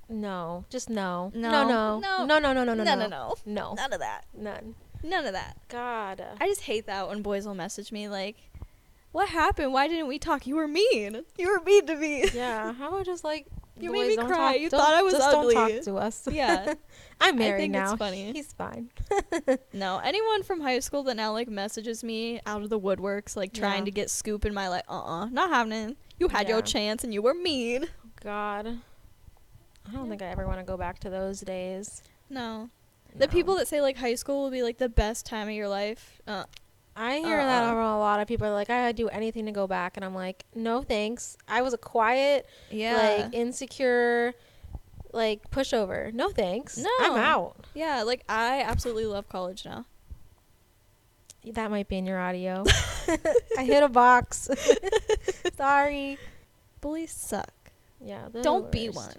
[0.08, 0.64] no.
[0.70, 1.32] Just no.
[1.34, 1.50] No.
[1.50, 1.98] No.
[1.98, 2.24] No.
[2.24, 2.38] No.
[2.38, 2.38] No.
[2.38, 2.52] No.
[2.52, 2.64] No.
[2.64, 2.74] No.
[2.74, 2.84] No.
[2.84, 2.94] no, No.
[2.94, 3.74] no, no, No.
[3.74, 4.22] none of that.
[4.32, 4.74] None.
[5.02, 5.58] None of that.
[5.68, 6.24] God.
[6.40, 8.36] I just hate that when boys will message me like,
[9.12, 9.72] "What happened?
[9.72, 10.46] Why didn't we talk?
[10.46, 11.24] You were mean.
[11.36, 12.72] You were mean to me." yeah.
[12.72, 13.46] How about just like
[13.78, 14.52] You boys made me cry.
[14.52, 15.54] talk- You thought I was just ugly.
[15.54, 16.28] Don't talk to us.
[16.30, 16.74] yeah.
[17.20, 17.96] I'm I married think it's now.
[17.96, 18.32] funny.
[18.32, 18.90] He's fine.
[19.72, 23.52] No, anyone from high school that now like messages me out of the woodworks, like
[23.52, 23.84] trying Yeah.
[23.86, 25.96] to get scoop in my like, uh, uh not happening.
[26.18, 27.86] You had your chance and you were mean.
[28.22, 28.66] God.
[29.86, 30.10] I don't Yeah.
[30.10, 32.02] think I ever want to go back to those days.
[32.30, 32.70] No.
[33.16, 35.68] The people that say like high school will be like the best time of your
[35.68, 36.20] life.
[36.26, 36.44] Uh,
[36.96, 37.70] I hear that Uh-uh.
[37.72, 38.46] from a lot of people.
[38.46, 41.36] Are like, I'd do anything to go back, and I'm like, no thanks.
[41.48, 43.22] I was a quiet, yeah.
[43.24, 44.34] like insecure,
[45.12, 46.12] like pushover.
[46.12, 46.76] No thanks.
[46.78, 47.66] No, I'm out.
[47.74, 49.86] yeah, like I absolutely love college now.
[51.52, 52.64] That might be in your audio.
[53.58, 54.48] I hit a box.
[55.56, 56.16] Sorry.
[56.80, 57.52] Bullies suck.
[58.00, 58.28] Yeah.
[58.42, 59.12] Don't be one.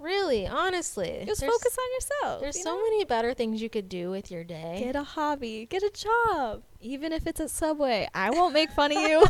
[0.00, 1.24] Really, honestly.
[1.26, 2.40] Just there's, focus on yourself.
[2.40, 2.82] There's you so know?
[2.82, 4.80] many better things you could do with your day.
[4.82, 5.66] Get a hobby.
[5.68, 6.62] Get a job.
[6.80, 8.08] Even if it's at Subway.
[8.14, 9.24] I won't make fun of you.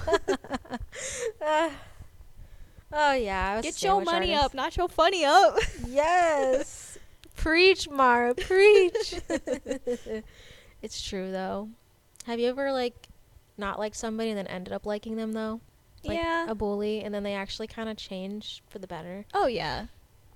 [1.42, 1.72] Ah.
[2.92, 3.60] oh yeah.
[3.60, 4.44] Get your money artist.
[4.44, 5.58] up, not your funny up.
[5.88, 6.98] Yes.
[7.36, 8.34] preach, Mara.
[8.34, 9.20] Preach.
[10.82, 11.68] it's true though.
[12.26, 13.08] Have you ever like
[13.58, 15.60] not liked somebody and then ended up liking them though?
[16.04, 16.46] Like yeah.
[16.48, 19.26] A bully and then they actually kind of change for the better.
[19.34, 19.86] oh yeah.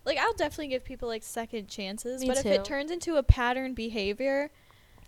[0.05, 3.23] Like I'll definitely give people like second chances, Me but if it turns into a
[3.23, 4.51] pattern behavior,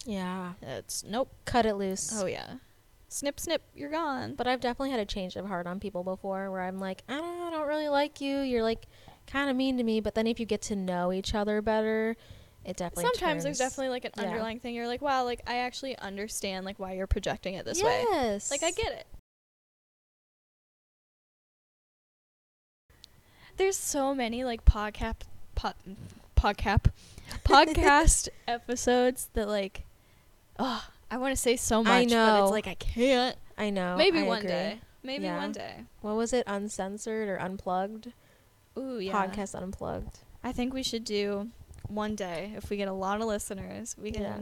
[0.05, 0.53] Yeah.
[0.63, 1.31] it's nope.
[1.45, 2.11] Cut it loose.
[2.15, 2.55] Oh yeah.
[3.09, 4.35] Snip snip, you're gone.
[4.35, 7.17] But I've definitely had a change of heart on people before where I'm like, I
[7.17, 8.39] don't, I don't really like you.
[8.41, 8.87] You're like
[9.27, 10.01] kind of mean to me.
[10.01, 12.17] But then if you get to know each other better,
[12.65, 14.25] it definitely Sometimes there's definitely like an yeah.
[14.25, 14.75] underlying thing.
[14.75, 18.05] You're like, wow, like I actually understand like why you're projecting it this way.
[18.11, 18.51] yes.
[18.51, 19.07] Like I get it.
[23.57, 25.17] There's so many like podcast
[25.55, 25.75] pod,
[26.37, 26.91] podcast
[27.45, 29.85] podcast episodes that like
[30.59, 32.43] oh, I want to say so much I but know.
[32.45, 33.37] it's like I can't.
[33.59, 33.97] I know.
[33.97, 34.49] Maybe I one agree.
[34.51, 34.79] day.
[35.03, 35.39] Maybe Yeah.
[35.39, 35.85] one day.
[36.03, 36.45] What was it?
[36.47, 38.13] Uncensored or unplugged?
[38.79, 39.13] Ooh, yeah.
[39.13, 40.19] Podcast unplugged.
[40.45, 41.49] I think we should do
[41.89, 43.97] one day if we get a lot of listeners.
[43.99, 44.37] We can Yeah.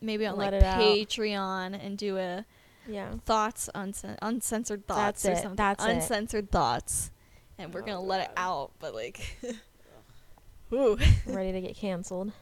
[0.00, 0.80] maybe on Let like it out.
[0.80, 2.44] Patreon and do a
[2.88, 3.12] Yeah.
[3.24, 5.56] thoughts, uncen- uncensored thoughts, That's or it, something.
[5.56, 5.90] that's it.
[5.90, 7.10] uncensored thoughts,
[7.58, 8.70] and we're Oh, gonna let it out.
[8.78, 9.20] But like,
[10.72, 12.32] ooh, Ready to get canceled.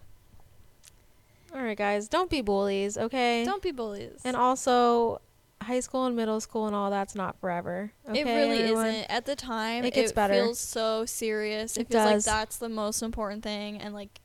[1.55, 2.09] All right, guys.
[2.09, 3.45] Don't be bullies, okay?
[3.45, 4.21] don't be bullies.
[4.25, 5.21] And also,
[5.63, 7.93] high school and middle school and all that's not forever.
[8.09, 8.87] Okay, it really everyone?
[8.89, 9.11] isn't.
[9.11, 10.35] At the time, It gets better.
[10.35, 11.77] feels so serious.
[11.77, 12.27] It, It feels does.
[12.27, 13.81] like that's the most important thing.
[13.81, 14.21] And like,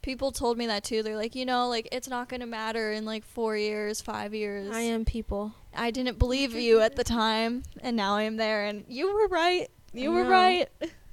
[0.00, 1.02] people told me that too.
[1.02, 4.70] They're like, you know, like it's not gonna matter in like four years, five years.
[4.74, 5.52] I am people.
[5.74, 8.64] I didn't believe you at the time, and now I am there.
[8.64, 9.68] And you were right.
[9.92, 10.30] You I were know.
[10.30, 10.68] right.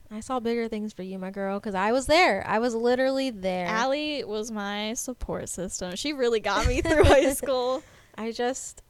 [0.10, 2.44] I saw bigger things for you, my girl, because I was there.
[2.48, 3.68] I was literally there.
[3.68, 5.96] Allie was my support system.
[5.96, 7.84] She really got me through high school.
[8.18, 8.84] I just,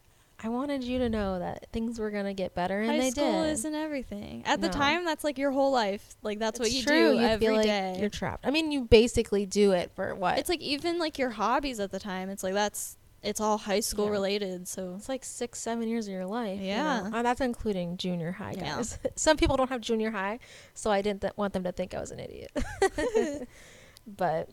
[0.44, 3.44] I wanted you to know that things were gonna get better, and high they school
[3.44, 4.44] isn't everything.
[4.46, 6.16] At the time, that's like your whole life.
[6.22, 7.14] Like that's what It's you true.
[7.16, 7.98] do you every feel like day.
[8.00, 8.46] You're trapped.
[8.46, 10.38] I mean, you basically do it for what?
[10.38, 12.30] It's like even like your hobbies at the time.
[12.30, 12.96] It's like that's
[13.28, 14.12] it's all high school Yeah.
[14.12, 14.68] related.
[14.68, 16.60] So It's like six, seven years of your life.
[16.60, 17.10] you know?
[17.10, 17.10] Yeah.
[17.14, 18.82] Uh, that's including junior high, Yeah.
[19.16, 20.40] Some people don't have junior high,
[20.74, 22.52] so I didn't th- want them to think I was an idiot.
[24.08, 24.50] but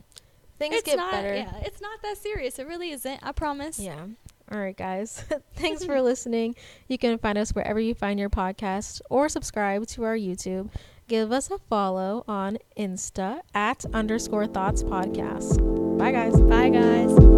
[0.59, 1.13] things it's get not.
[1.13, 1.35] better.
[1.35, 2.59] Yeah, it's not that serious.
[2.59, 3.21] It really isn't.
[3.23, 3.79] I promise.
[3.79, 4.07] Yeah.
[4.53, 5.25] All right, guys.
[5.57, 6.55] Thanks for listening.
[6.89, 10.69] You can find us wherever you find your podcast or subscribe to our YouTube.
[11.09, 15.59] Give us a follow on Insta at underscore thoughts podcast.
[15.99, 16.39] Bye, guys.
[16.43, 17.34] Bye guys.